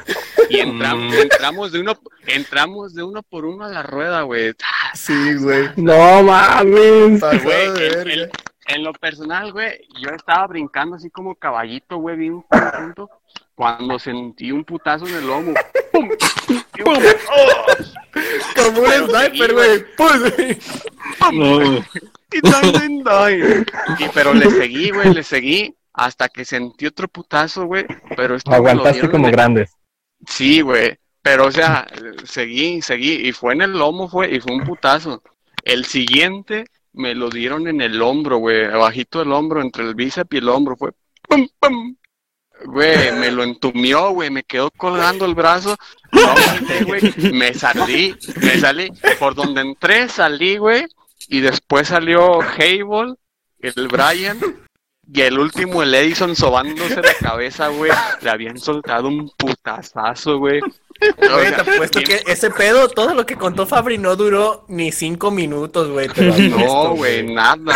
[0.49, 1.18] y entramos, Mm.
[1.18, 1.93] entramos de uno,
[2.26, 4.53] entramos de uno por uno a la rueda, güey.
[4.95, 5.68] Sí, güey.
[5.76, 7.20] No mames.
[7.43, 8.28] Güey,
[8.68, 13.11] En lo personal, güey, yo estaba brincando así como caballito, güey, bien punto,
[13.57, 15.55] cuando sentí un putazo en el lomo.
[15.93, 16.09] ¡Pum!
[16.85, 16.95] ¡Oh!
[18.57, 19.85] Como un Pero sniper, güey.
[19.97, 21.39] ¡Pum!
[21.39, 21.85] No.
[23.99, 27.85] Y pero le seguí, güey, le seguí hasta que sentí otro putazo, güey.
[28.16, 29.77] Pero lo Aguantaste dieron como grandes.
[30.27, 30.99] Sí, güey.
[31.23, 31.87] Pero, o sea,
[32.25, 33.29] seguí, seguí.
[33.29, 35.23] Y fue en el lomo, fue, y fue un putazo.
[35.62, 38.64] El siguiente me lo dieron en el hombro, güey.
[38.64, 40.77] Abajito del hombro, entre el bíceps y el hombro.
[40.77, 40.91] Fue
[41.29, 41.97] pum, pum.
[42.64, 44.31] Güey, me lo entumió, güey.
[44.31, 45.77] Me quedó colgando el brazo.
[46.13, 47.33] No aguanté, güey.
[47.33, 48.93] Me salí, me salí.
[49.19, 50.87] Por donde entré, salí, güey.
[51.29, 53.15] Y después salió Hable,
[53.61, 54.39] el Brian.
[55.15, 57.91] Y el último, el Edison, sobándose la cabeza, güey.
[58.21, 60.61] Le habían soltado un putazazo, güey.
[60.61, 65.31] Güey, te apuesto que ese pedo, todo lo que contó Fabri no duró ni cinco
[65.31, 66.09] minutos, güey.
[66.51, 67.75] No, güey, nada.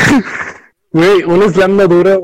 [0.93, 2.17] Güey, un slam no dura,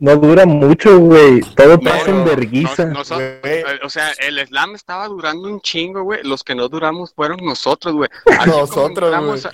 [0.00, 1.40] no dura mucho, güey.
[1.56, 2.84] Todo No, pasa en no, verguiza.
[2.86, 3.38] no, Güey.
[3.42, 6.22] eh, o sea, el slam estaba durando un chingo, güey.
[6.22, 8.08] Los que no duramos fueron nosotros, güey.
[8.46, 9.50] Nosotros, sa-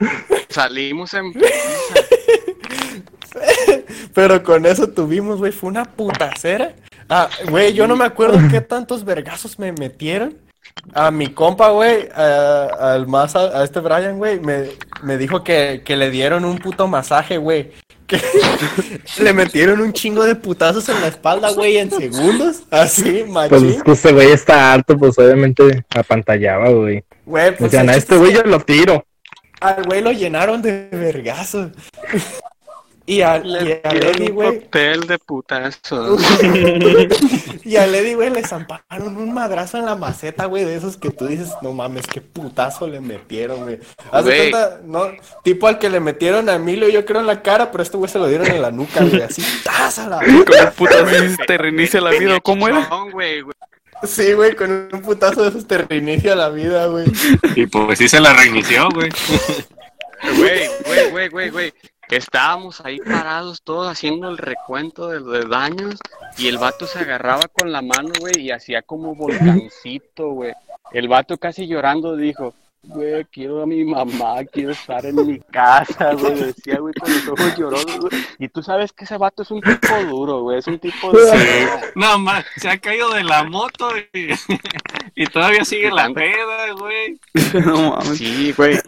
[0.49, 1.33] salimos en
[4.15, 6.75] Pero con eso tuvimos, güey, fue una putacera.
[7.09, 10.37] Ah, güey, yo no me acuerdo qué tantos vergazos me metieron.
[10.93, 14.71] A mi compa, güey, al más, a, a este Brian, güey, me,
[15.03, 17.73] me dijo que, que le dieron un puto masaje, güey.
[19.17, 22.63] Que le metieron un chingo de putazos en la espalda, güey, en segundos.
[22.71, 23.69] Así, Pues machín.
[23.71, 27.05] es que ese güey está alto, pues obviamente apantallaba, güey.
[27.27, 29.05] Güey, pues Decían, el a este es güey yo lo tiro.
[29.61, 31.71] al güey lo llenaron de vergazos.
[33.07, 36.23] Y a, y a Lenny, un de putazos.
[37.65, 41.11] Y a Lady, güey, le zamparon un madrazo en la maceta, güey, de esos que
[41.11, 43.79] tú dices, no mames, qué putazo le metieron, güey.
[44.13, 45.07] Haz de cuenta, no,
[45.43, 48.11] tipo al que le metieron a Emilio, yo creo en la cara, pero este güey
[48.11, 50.45] se lo dieron en la nuca, güey, así, ¡tas a la Con un
[50.77, 51.07] putazo
[51.47, 52.87] te reinicia la vida, ¿o ¿cómo era?
[54.03, 57.07] Sí, güey, con un putazo de esos te reinicia la vida, güey.
[57.55, 59.09] Y pues sí se la reinició, güey.
[60.37, 61.75] Güey, güey, güey, güey, güey.
[62.17, 65.99] Estábamos ahí parados todos haciendo el recuento de, de daños
[66.39, 70.53] y el vato se agarraba con la mano, güey, y hacía como volcancito, güey.
[70.93, 72.55] El vato casi llorando dijo,
[72.85, 77.29] güey, quiero a mi mamá, quiero estar en mi casa, güey, decía, güey, con los
[77.29, 78.13] ojos llorosos, güey.
[78.39, 81.69] Y tú sabes que ese vato es un tipo duro, güey, es un tipo de...
[81.95, 84.29] No, man, se ha caído de la moto y,
[85.17, 87.19] y todavía sigue la peda, güey.
[87.65, 88.19] No mames.
[88.19, 88.79] Sí, güey.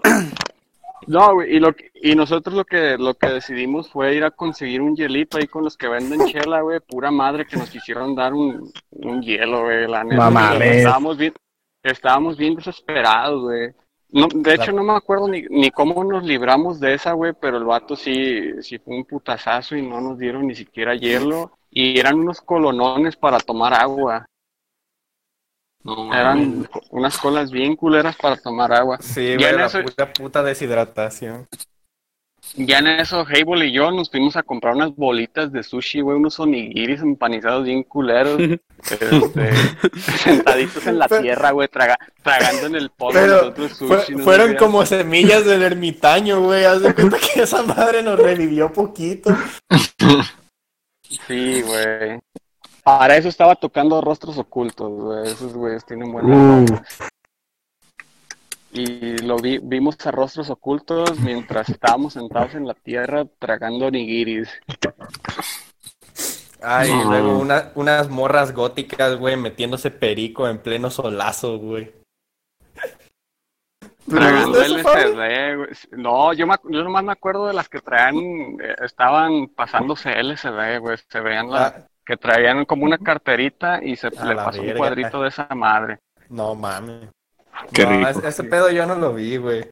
[1.06, 4.80] No, güey, y, lo, y nosotros lo que, lo que decidimos fue ir a conseguir
[4.82, 8.34] un hielito ahí con los que venden chela, güey, pura madre que nos quisieron dar
[8.34, 10.30] un, un hielo, güey, la neta.
[10.30, 10.76] Mames.
[10.76, 11.34] Estábamos bien,
[11.82, 13.72] estábamos bien desesperados, güey.
[14.10, 17.58] No, de hecho, no me acuerdo ni, ni cómo nos libramos de esa, güey, pero
[17.58, 21.52] el vato sí, sí fue un putazazo y no nos dieron ni siquiera hielo.
[21.70, 24.26] Y eran unos colonones para tomar agua.
[25.86, 26.12] No.
[26.12, 28.98] Eran unas colas bien culeras para tomar agua.
[29.00, 31.46] Sí, Ya güey, en la eso- puta, puta deshidratación.
[32.54, 36.16] Ya en eso, Hable y yo nos fuimos a comprar unas bolitas de sushi, güey,
[36.16, 38.38] unos onigiris empanizados bien culeros,
[38.82, 39.52] este,
[40.18, 44.14] sentaditos en la Pero- tierra, güey, traga- tragando en el polvo fue- sushi.
[44.14, 46.64] no fueron como semillas del ermitaño, güey.
[46.64, 49.30] Haz de cuenta que esa madre nos revivió poquito.
[51.26, 52.18] Sí, güey.
[52.86, 56.66] Para eso estaba tocando Rostros Ocultos, güey, esos güeyes tienen buenas Uh.
[56.72, 56.98] rolas.
[58.72, 64.48] Y lo vi, vimos a Rostros Ocultos mientras estábamos sentados en la tierra tragando onigiris.
[66.62, 71.92] Ay, y luego una- unas morras góticas, güey, metiéndose perico en pleno solazo, güey.
[74.08, 74.62] Tragando.
[74.62, 75.68] LSD, güey.
[75.90, 78.16] No, yo, me, yo nomás me acuerdo de las que traían,
[78.62, 80.96] eh, estaban pasándose LSD, güey.
[81.08, 84.72] Se veían la- Ah, que traían como una carterita y se A le pasó un
[84.74, 85.98] cuadrito de esa madre.
[86.28, 87.08] no mames.
[87.72, 88.08] Qué No, rico.
[88.20, 89.68] es- ese pedo yo no lo vi, güey.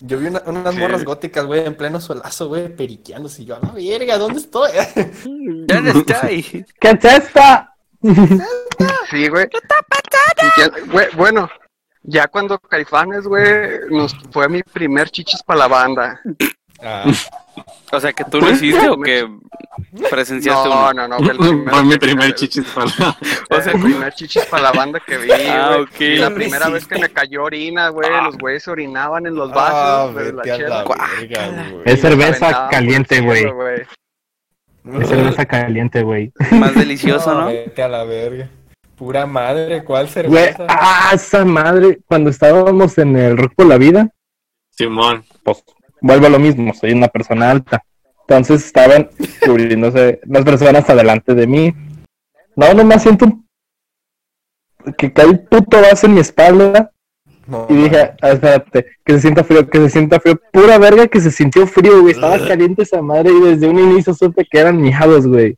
[0.00, 0.80] Yo vi una- unas Sí.
[0.80, 3.42] morras góticas, güey, en pleno solazo, güey, periqueándose.
[3.42, 4.70] Y yo, a la verga, ¿dónde estoy?
[5.66, 6.42] ¿Dónde está ahí?
[6.80, 7.74] ¿Qué es esta?
[9.10, 9.46] Sí, güey.
[9.46, 11.48] Y ya- güey, Bueno,
[12.02, 16.20] ya cuando Caifanes, güey, nos fue mi primer chichis para la banda.
[16.82, 17.04] Ah,
[17.92, 19.28] O sea, que tú lo hiciste o que
[20.10, 20.92] presenciaste No, uno.
[20.94, 21.18] no, no.
[21.18, 24.72] Fue el primer, Fue mi primer chichis para O sea, el primer chichis para la
[24.72, 25.80] banda que vi, Ah, güey.
[25.82, 26.00] ok.
[26.00, 29.34] Y la ¿Qué primera vez que me cayó orina, güey, los güeyes se orinaban en
[29.34, 30.84] los ah, vasos de la chela.
[30.84, 31.66] la verga.
[31.84, 33.44] Es cerveza caliente, güey.
[35.00, 36.32] Es cerveza caliente, güey.
[36.52, 37.46] Más delicioso, ¿no?
[37.48, 38.48] Vete a la verga.
[38.96, 40.66] Pura madre, ¿cuál Güey, cerveza?
[40.68, 41.98] ah, esa madre.
[42.06, 44.08] Cuando estábamos en el Rock por la Vida,
[44.70, 45.24] Simón.
[45.42, 45.62] pues
[46.00, 47.82] vuelvo a lo mismo, soy una persona alta.
[48.28, 49.08] Entonces estaban
[49.44, 51.74] cubriéndose las personas adelante de mí.
[52.56, 53.46] No, nomás siento un-
[54.96, 56.90] que cae el puto vaso en mi espalda
[57.46, 60.40] No, y dije, ah, espérate, que se sienta frío, que se sienta frío.
[60.52, 62.14] Pura verga que se sintió frío, güey.
[62.14, 65.56] Estaba caliente esa madre y desde un inicio supe que eran mijados, güey.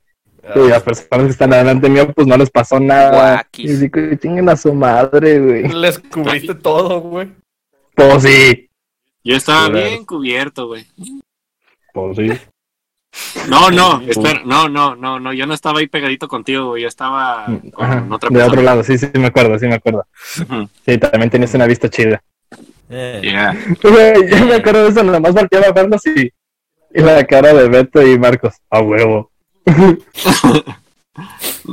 [0.57, 3.11] Y las personas que están adelante mío, pues no les pasó nada.
[3.37, 3.71] Guakis.
[3.71, 5.69] Y digo, chinguen a su madre, güey.
[5.69, 7.29] Les cubriste todo, güey.
[7.95, 8.69] Pues sí,
[9.25, 9.87] Yo estaba Claro.
[9.89, 10.87] bien cubierto, güey.
[11.95, 12.31] pues sí.
[13.49, 16.89] No, no, espera, no, no, no, no, yo no estaba ahí pegadito contigo, güey, yo
[16.89, 17.45] estaba
[17.75, 18.47] con Ajá, otra de persona.
[18.47, 20.07] otro lado, sí, sí, me acuerdo, sí, me acuerdo.
[20.87, 22.23] Sí, también tenías una vista chida.
[22.89, 23.55] Yeah.
[23.83, 26.23] Güey, yo me acuerdo de eso, nada más volteaba a verlos y,
[26.95, 29.31] y la cara de Beto y Marcos, a huevo.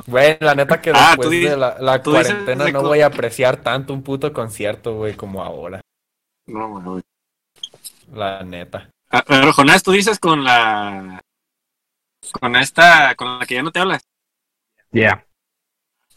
[0.07, 2.81] Güey, la neta que Ah, después dices- de la, la tú dices cuarentena de no
[2.83, 5.79] voy a apreciar tanto un puto concierto, güey, como ahora.
[6.47, 7.01] No, güey.
[8.13, 8.89] La neta.
[9.11, 11.21] Ah, pero Jonás, tú dices con la
[12.39, 14.03] con esta, con la que ya no te hablas.
[14.91, 15.25] Ya,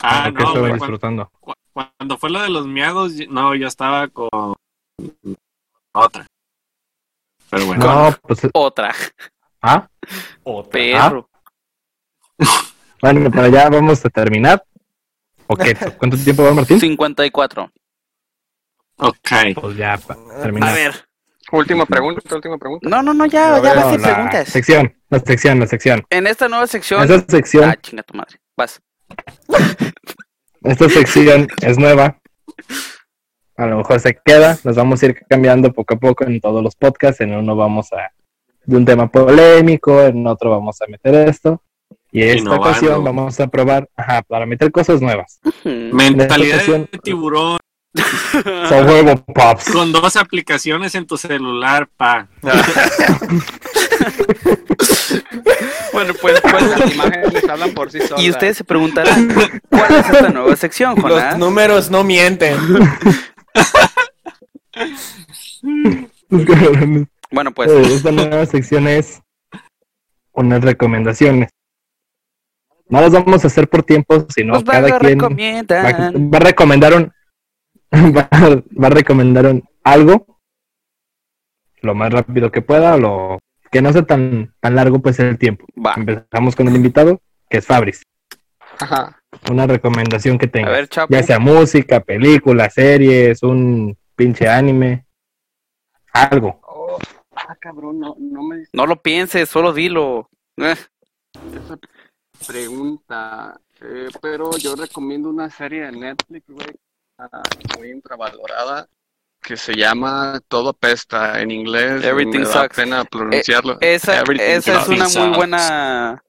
[0.00, 1.30] Ah, que no, güey, disfrutando.
[1.72, 4.28] cuando fue lo de los miados, no, yo estaba con
[5.94, 6.26] otra.
[7.50, 7.84] Pero bueno.
[7.84, 8.94] No, pues, Otra.
[9.60, 9.86] ah,
[10.42, 10.70] Otra.
[10.72, 11.28] Perro.
[13.00, 14.64] bueno, pero ya vamos a terminar.
[15.46, 15.74] ¿O qué?
[15.98, 16.80] ¿Cuánto tiempo va Martín?
[16.80, 17.70] 54.
[18.96, 19.28] Ok.
[19.60, 20.20] Pues ya, para
[20.68, 21.08] A ver.
[21.52, 22.88] Última pregunta, última pregunta.
[22.88, 24.48] No, no, no, ya, ya vas No, la preguntas.
[24.48, 26.02] sección, la sección, la sección.
[26.10, 27.02] En esta nueva sección.
[27.04, 28.40] Esa sección, Ah, chinga tu madre.
[28.56, 28.80] Vas.
[30.62, 32.18] esta sección es nueva.
[33.56, 36.62] A lo mejor se queda, nos vamos a ir cambiando poco a poco en todos
[36.62, 37.20] los podcasts.
[37.20, 38.10] En uno vamos a
[38.64, 41.62] de un tema polémico, en otro vamos a meter esto.
[42.10, 42.62] Y esta Innovando.
[42.68, 45.40] ocasión vamos a probar, ajá, para meter cosas nuevas.
[45.64, 45.94] Hmm.
[45.94, 47.58] Mentalidad ocasión- de tiburón
[48.68, 49.70] Son huevo pops.
[49.70, 52.28] con dos aplicaciones en tu celular, pa.
[55.92, 56.78] Bueno, pues, pues.
[56.78, 58.24] Las imágenes hablan por sí solas.
[58.24, 59.28] Y ustedes se preguntarán,
[59.68, 61.38] ¿cuál es esta nueva sección, Los Jonás?
[61.38, 62.56] números no mienten.
[67.30, 69.20] Bueno, pues, Eh, Esta nueva sección es
[70.32, 71.50] unas recomendaciones.
[72.88, 77.12] No las vamos a hacer por tiempo, sino pues cada quien va a recomendar un
[78.16, 80.32] va, va a recomendar un, algo
[81.82, 83.38] lo más rápido que pueda, lo
[83.70, 85.66] que no sea tan, tan largo pues el tiempo.
[85.74, 85.94] Va.
[85.96, 88.02] Empezamos con el invitado, que es Fabris.
[88.78, 89.18] Ajá.
[89.50, 90.70] Una recomendación que A tenga.
[90.70, 91.12] ver, Chapo.
[91.12, 95.06] Ya sea música, película, series, un pinche anime.
[96.12, 96.60] Algo.
[96.62, 96.98] Oh,
[97.34, 100.28] ah, cabrón, no, no me No lo pienses, solo dilo.
[100.58, 100.76] Eh,
[101.54, 101.78] esa
[102.46, 103.58] pregunta.
[103.80, 106.68] Eh, pero yo recomiendo una serie de Netflix, güey,
[107.78, 108.88] muy infravalorada,
[109.40, 112.04] que se llama Todo Apesta en inglés.
[112.04, 112.76] Everything me da Sucks.
[112.76, 113.78] pena pronunciarlo.
[113.80, 116.22] Esa, esa es una muy buena,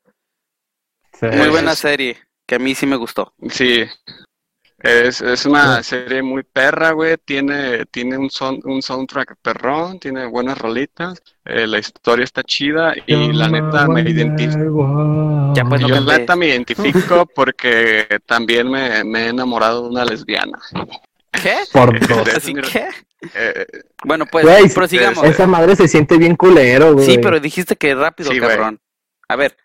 [1.20, 1.28] Sí.
[1.28, 2.18] muy buena serie,
[2.48, 3.34] que a mí sí me gustó.
[3.50, 3.86] Sí.
[4.84, 7.16] Es, es una serie muy perra, güey.
[7.24, 11.24] Tiene, tiene un, son, un soundtrack perrón, tiene buenas rolitas.
[11.46, 15.54] eh, la historia está chida y la neta me identifico.
[15.56, 19.90] Ya pues no Yo la neta me identifico porque también me, me he enamorado de
[19.90, 20.60] una lesbiana.
[21.32, 21.56] ¿Qué?
[21.72, 22.28] Por dos.
[22.36, 22.90] ¿Así qué?
[23.36, 23.66] Eh,
[24.04, 25.24] Bueno, pues Güey, prosigamos.
[25.24, 27.06] Esa madre se siente bien culero, güey.
[27.06, 28.82] Sí, pero dijiste que rápido, Sí, cabrón.
[29.30, 29.56] A ver,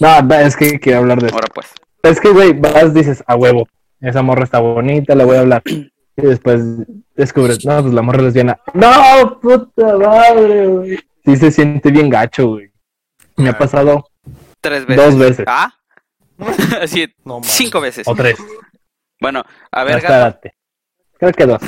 [0.00, 1.36] No, no, es que quiero hablar de eso.
[1.36, 1.68] ahora pues.
[2.02, 3.68] Es que, güey, vas, dices, a huevo,
[4.00, 5.62] esa morra está bonita, le voy a hablar.
[5.66, 6.60] Y después
[7.14, 8.60] descubres, no, pues la morra es lesbiana.
[8.74, 10.98] ¡No, puta madre, güey!
[11.24, 12.70] Sí se siente bien gacho, güey.
[13.36, 14.06] Me ha pasado
[14.60, 15.04] Tres veces.
[15.04, 15.44] dos veces.
[15.48, 15.72] ¿Ah?
[16.82, 18.06] Así, No cinco veces.
[18.08, 18.36] O tres.
[19.20, 20.24] Bueno, a ver, Hasta gato.
[20.36, 20.54] date.
[21.18, 21.60] Creo que dos.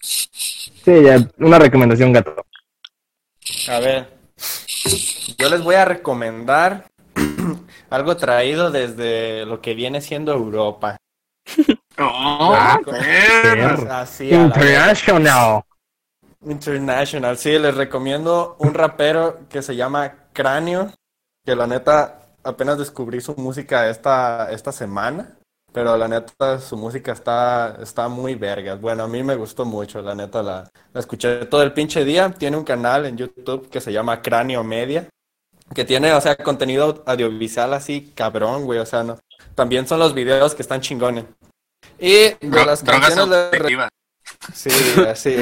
[0.00, 2.34] Sí, ya, una recomendación, gato.
[3.68, 4.08] A ver,
[5.38, 6.86] yo les voy a recomendar
[7.90, 10.96] algo traído desde lo que viene siendo Europa.
[11.98, 12.80] Oh, Ah.
[14.00, 15.62] Así, International.
[16.46, 20.90] International, sí, les recomiendo un rapero que se llama Cráneo,
[21.44, 25.36] que la neta apenas descubrí su música esta, esta semana,
[25.72, 28.80] pero la neta su música está, está muy vergas.
[28.80, 32.30] Bueno, a mí me gustó mucho, la neta la, la escuché todo el pinche día.
[32.30, 35.06] Tiene un canal en YouTube que se llama Cráneo Media,
[35.74, 39.18] que tiene, o sea, contenido audiovisual así cabrón, güey, o sea, no.
[39.54, 41.24] También son los videos que están chingones.
[41.98, 43.36] Y de Dro- las canciones de...
[43.36, 43.88] adictivas.
[44.54, 44.70] Sí,
[45.08, 45.36] así.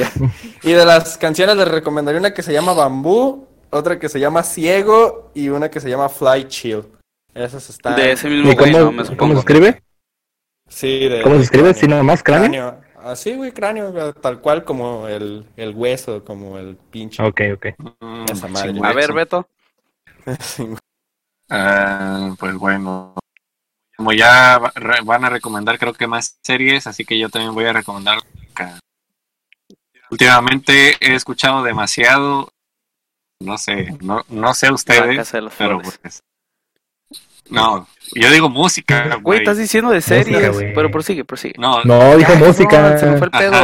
[0.63, 4.43] Y de las canciones les recomendaría una que se llama Bambú, otra que se llama
[4.43, 6.85] Ciego y una que se llama Fly Chill.
[7.35, 7.97] Esas están.
[7.97, 9.83] De ese mismo ¿Y güey, cómo, no me cómo se escribe?
[10.69, 11.65] Sí, de, ¿Cómo se escribe?
[11.69, 11.81] cráneo.
[11.81, 12.81] ¿Sí nada más cráneo?
[13.03, 17.23] Así, güey, cráneo, tal cual como el, el hueso, como el pinche.
[17.23, 17.67] Ok, ok.
[18.01, 18.73] Mm, Esa madre.
[18.73, 19.13] sí, A ver.
[19.13, 19.47] Beto.
[20.41, 20.67] Sí.
[21.51, 23.15] Ah, pues bueno,
[23.99, 24.61] como ya
[25.05, 28.21] van a recomendar creo que más series, así que yo también voy a recomendar.
[30.09, 32.49] Últimamente he escuchado demasiado,
[33.41, 36.23] no sé, no, no sé ustedes, pero pues,
[37.51, 41.55] no, yo digo música, Güey, estás diciendo de series, pero prosigue, prosigue.
[41.59, 42.91] No, No, dijo música.
[42.93, 43.55] no, se me fue el pedo.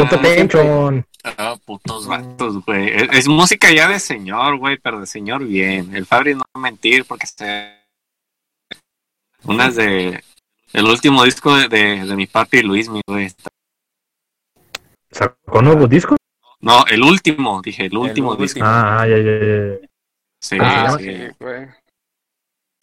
[1.23, 1.53] Ajá.
[1.53, 2.89] Ah, putos vatos, güey.
[2.89, 5.95] Es, es música ya de señor, güey, pero de señor bien.
[5.95, 7.84] El Fabri no va a mentir porque se...
[9.45, 10.23] Unas de...
[10.73, 13.31] El último disco de, de, de mi papi Luis, mi güey.
[15.11, 16.17] ¿Sacó nuevo disco?
[16.61, 18.43] No, el último, dije, el último último.
[18.45, 18.61] disco.
[18.63, 19.89] Ah, ya, ya, ya.
[20.43, 21.05] Sí, Ah, sí.
[21.05, 21.67] sí, güey.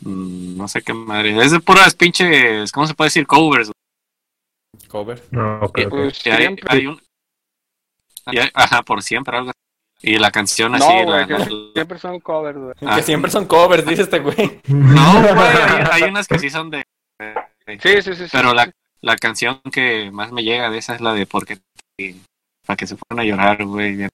[0.03, 1.36] Mm, no sé qué madre.
[1.43, 3.28] Es de puras pinches, ¿cómo se puede decir?
[3.28, 3.68] Covers.
[3.70, 4.88] güey.
[4.88, 5.22] Cover.
[5.32, 5.89] No, ok, ok.
[5.89, 7.01] Pues hay, un...
[8.26, 9.59] hay- ajá, por siempre, algo así.
[10.04, 12.74] Y la canción así, No, la- güey, la- que siempre son covers, güey.
[12.86, 12.95] Ah.
[12.95, 14.60] Que siempre son covers, dice este güey.
[14.68, 16.84] No, güey, hay, hay unas que sí son de...
[17.68, 18.16] Sí, sí, sí.
[18.16, 18.30] sí.
[18.32, 18.72] Pero la,
[19.02, 21.60] la canción que más me llega de esa es la de Porque
[22.66, 24.08] para que se pongan a llorar, güey,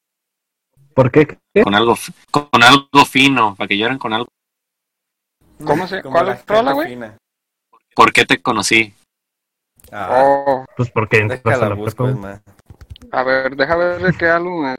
[0.94, 1.26] ¿Por qué?
[1.54, 1.64] ¿Qué?
[1.64, 1.96] con algo
[2.32, 4.28] con algo fino, para que lloren con algo.
[5.64, 6.88] ¿Cómo se- cuál la es gente güey?
[6.90, 7.18] fina.
[7.96, 8.94] ¿Por qué te conocí?
[9.92, 12.08] Ah, Oh, Pues porque entras a la busco,
[13.12, 14.76] a ver, déjame ver de qué álbum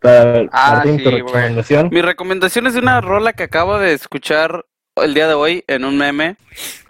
[0.00, 1.88] Para- Ah, Martín, sí, recomendación.
[1.90, 4.66] Mi recomendación es de una rola que acabo de escuchar
[4.96, 6.36] el día de hoy en un meme.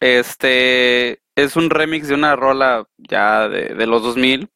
[0.01, 4.49] Este es un remix de una rola ya de, de los 2000.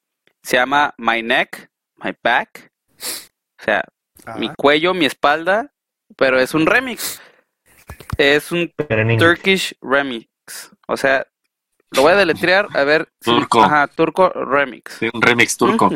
[0.43, 1.71] Se llama My Neck,
[2.03, 2.71] My Back.
[3.61, 3.85] O sea,
[4.27, 5.73] Ah, mi cuello, mi espalda.
[6.17, 7.21] Pero es un remix.
[8.19, 8.73] Es un.
[9.19, 10.27] Turkish remix.
[10.89, 11.27] O sea,
[11.91, 13.09] lo voy a deletrear a ver.
[13.21, 13.63] Turco.
[13.63, 14.95] Ajá, turco remix.
[14.99, 15.91] Sí, un remix turco.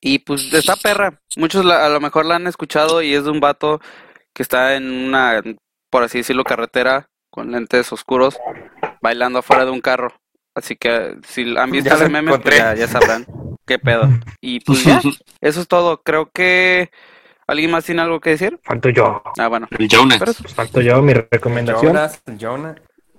[0.00, 1.18] Y pues está perra.
[1.36, 3.80] Muchos la- a lo mejor la han escuchado y es de un vato
[4.34, 5.42] que está en una,
[5.90, 8.36] por así decirlo, carretera con lentes oscuros
[9.00, 10.12] bailando afuera de un carro.
[10.54, 13.26] Así que si han visto Ya ese meme, pues ya, ya sabrán
[13.66, 14.08] qué pedo.
[14.40, 15.00] Y pues ya,
[15.40, 16.02] eso es todo.
[16.02, 16.90] Creo que
[17.46, 18.60] alguien más tiene algo que decir.
[18.62, 19.22] Falto yo.
[19.38, 19.66] Ah, bueno.
[19.70, 20.18] El Jonas.
[20.22, 21.96] Pues falto yo, mi recomendación.
[22.38, 22.76] Jonas.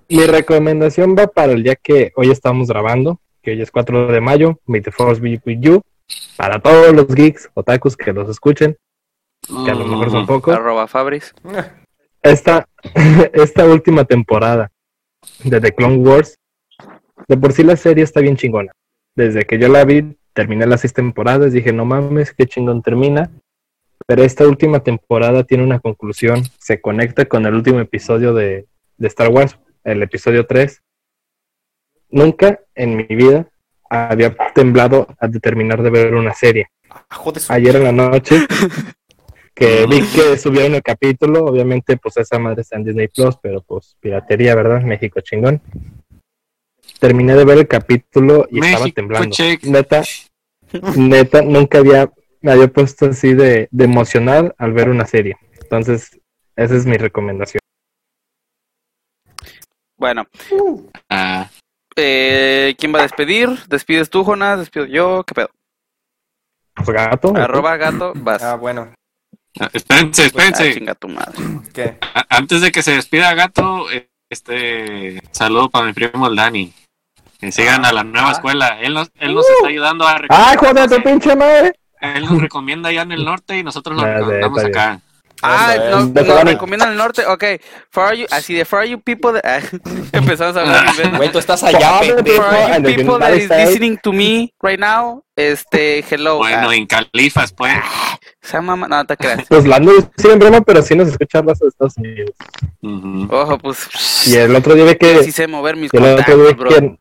[0.08, 4.22] Mi recomendación va para el día que hoy estamos grabando, que hoy es 4 de
[4.22, 4.60] mayo.
[4.66, 5.82] May the Force be with you.
[6.38, 8.78] Para todos los geeks, otakus que los escuchen,
[9.42, 10.56] que a lo mejor son pocos.
[10.56, 11.34] Arroba Fabris.
[12.22, 12.68] Esta,
[13.34, 14.72] esta última temporada
[15.44, 16.38] de The Clone Wars,
[17.28, 18.72] de por sí la serie está bien chingona.
[19.16, 23.32] Desde que yo la vi, terminé las seis temporadas, dije, no mames, qué chingón termina.
[24.06, 29.08] Pero esta última temporada tiene una conclusión, se conecta con el último episodio de, de
[29.08, 30.82] Star Wars, el episodio 3.
[32.10, 33.48] Nunca en mi vida
[33.90, 36.68] había temblado a terminar de ver una serie.
[36.90, 38.46] Ah, Ayer en la noche
[39.54, 43.62] que vi que subieron el capítulo, obviamente pues esa madre está en Disney Plus, pero
[43.62, 44.82] pues piratería, ¿verdad?
[44.82, 45.62] México chingón.
[47.00, 49.30] Terminé de ver el capítulo y estaba temblando.
[49.30, 49.64] check.
[49.64, 50.04] Neta,
[50.98, 52.12] neta, nunca había,
[52.42, 55.36] me había puesto así de, de emocional al ver una serie.
[55.62, 56.20] Entonces,
[56.56, 57.60] esa es mi recomendación.
[59.98, 60.26] Bueno,
[61.10, 61.50] Ah,
[61.96, 63.50] eh, ¿quién va a despedir?
[63.68, 64.60] ¿Despides tú, Jonas?
[64.60, 65.24] ¿Despido yo?
[65.24, 65.50] ¿Qué pedo?
[66.76, 67.34] Pues, gato.
[67.36, 68.44] Arroba gato, vas.
[68.44, 68.94] Ah, bueno.
[69.60, 70.74] ah, espérense, Ah, espérense.
[70.74, 71.98] chinga tu madre.
[72.30, 73.86] Antes de que se despida Gato,
[74.30, 76.74] este saludo para mi primo el Dani.
[77.40, 78.34] Que sigan a la nueva ah.
[78.34, 78.80] escuela.
[78.82, 81.74] Él nos, él nos está ayudando a ¡Ay, joder, tu pinche madre!
[82.02, 85.02] Él nos recomienda allá en el norte y nosotros lo Ah, recomendamos bien.
[85.48, 86.52] Ah, no, nos Dani.
[86.52, 87.26] recomiendan el norte.
[87.26, 87.44] Ok,
[87.92, 89.32] for you, así de for you people.
[89.34, 89.60] that- ah,
[90.14, 90.86] empezamos a hablar.
[91.18, 92.42] Güey, tú estás allá, pendejo.
[92.44, 96.38] For you people that is listening to me right now, este, hello.
[96.38, 97.74] Bueno, ah, en Califas, pues.
[98.42, 99.46] esa mamá, no te creas.
[99.48, 102.32] Pues la ando sí en broma, pero sí nos escucha raza de Estados Unidos.
[103.32, 104.28] Ojo, pues.
[104.28, 106.54] Y el otro día vi que, Sí sé mover mis y el otro contactos, día
[106.56, 106.70] bro.
[106.70, 106.98] que,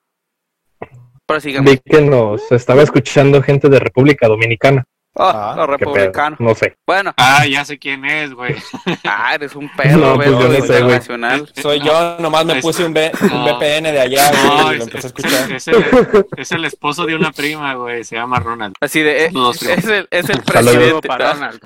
[1.26, 1.70] Pero sigamos.
[1.72, 4.84] vi que nos estaba escuchando gente de República Dominicana.
[5.16, 5.94] Oh, Ah, los ¿Qué pedo?
[5.94, 6.40] republicanos.
[6.40, 6.76] No sé.
[6.86, 8.56] Bueno, Ah, ya sé quién es, güey.
[9.04, 10.62] ah, eres un perro, No, pues yo no sé, güey.
[10.62, 11.52] internacional.
[11.54, 13.00] Soy yo, nomás me Es- puse un, no.
[13.44, 15.52] VPN de allá, güey, No, y lo es, empecé a es- escuchar.
[15.52, 18.02] es el, es el esposo de una prima, güey.
[18.02, 18.74] Se llama Ronald.
[18.80, 19.50] Así de, eh, primo.
[19.52, 21.06] es el, es el presidente.
[21.08, 21.60] para Ronald.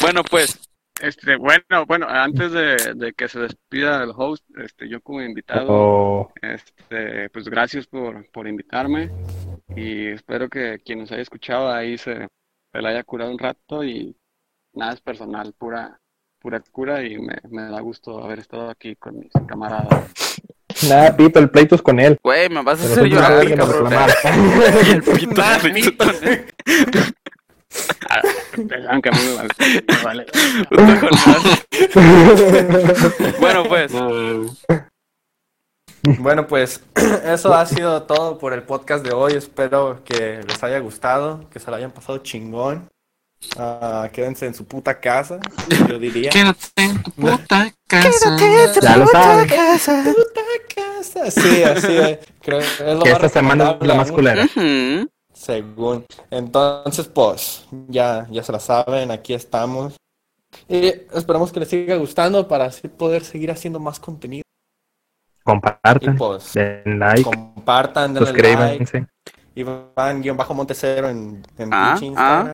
[0.00, 0.58] Bueno, pues,
[1.00, 5.66] Este, bueno, bueno, antes de, de que se despida el host, este, yo como invitado,
[5.68, 6.72] O este,
[7.36, 9.10] pues gracias por, por invitarme
[9.76, 12.28] y espero que quien nos haya escuchado ahí se,
[12.72, 14.16] se la haya curado un rato y
[14.72, 16.00] nada es personal, pura,
[16.40, 20.10] pura cura y me, me da gusto haber estado aquí con mis camaradas.
[20.88, 22.16] nada, pito, el pleito es con él.
[22.22, 23.92] güey, me vas a hacer no llorar, nos cabrón.
[24.94, 26.06] el pito, Nah, pito.
[28.88, 29.34] Aunque a mí me
[30.02, 30.24] vale.
[33.40, 33.92] Bueno, pues,
[36.18, 36.82] Bueno, pues
[37.24, 39.32] eso ha sido todo por el podcast de hoy.
[39.32, 42.88] Espero que les haya gustado, que se lo hayan pasado chingón.
[43.58, 45.38] Ah, quédense en su puta casa,
[45.88, 46.30] yo diría.
[46.30, 48.36] Quédate en tu puta casa.
[48.80, 49.52] Ya lo sabes.
[49.52, 50.40] Puta
[50.74, 51.30] casa.
[51.30, 52.18] Sí, así es.
[52.40, 54.48] Creo que es lo Que más esta semana es la más culera.
[55.32, 56.06] Según.
[56.30, 59.94] Entonces, pues, ya, ya se la saben, aquí estamos.
[60.68, 64.45] Y esperamos que les siga gustando para así poder seguir haciendo más contenido.
[65.46, 68.84] Compartan, pues, den like, compartan, denle like.
[68.84, 69.06] suscríbanse.
[69.54, 72.52] Iván-Montecero en, en Ah, Instagram.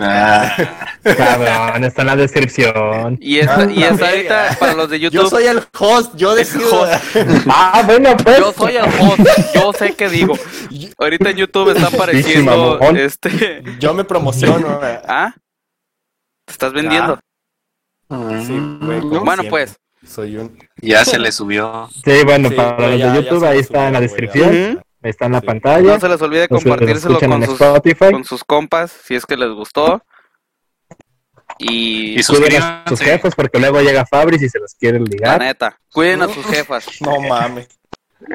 [0.00, 0.56] Ah,
[1.02, 3.18] Cabrón, está en la descripción.
[3.20, 6.86] Y esta, Ah, y ahorita, para los de Yo YouTube, soy el host, yo decido.
[7.48, 8.38] Ah, bueno, pues.
[8.38, 9.20] yo soy el host,
[9.54, 10.34] yo sé qué digo.
[10.98, 14.78] Ahorita en YouTube está apareciendo, este, Yo me promociono.
[15.08, 15.32] ¿ah?
[16.44, 17.18] ¿Te estás vendiendo?
[18.08, 19.50] Sí, güey, como Bueno, siempre.
[19.50, 19.76] pues,
[20.06, 20.58] Soy un.
[20.80, 21.88] ya se le subió.
[22.04, 24.82] Sí, bueno, Sí, para los ya- de ya YouTube, ahí está en la descripción.
[25.04, 25.46] Ahí está en la Sí.
[25.46, 25.94] pantalla.
[25.94, 28.12] no se les olvide compartírselo con en sus, Spotify.
[28.12, 30.02] con sus compas, si es que les gustó.
[31.58, 35.04] Y, Y Cuiden a sus jefes porque luego llega Fabris y se los quiere la
[35.04, 35.40] ligar.
[35.40, 37.68] neta, cuiden a sus jefas No mames.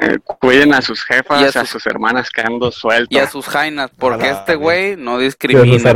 [0.00, 3.08] Eh, cuiden a sus jefas, Y a a sus- hermanas que ando suelto.
[3.10, 5.94] y a sus jainas, porque la este güey no discrimina.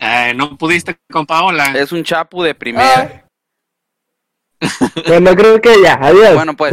[0.00, 1.72] Eh, no pudiste con Paola.
[1.76, 3.00] Es un chapu de primera.
[3.00, 3.20] Ay.
[5.06, 5.98] Bueno, creo que ya.
[6.00, 6.34] Adiós.
[6.34, 6.72] Bueno, pues,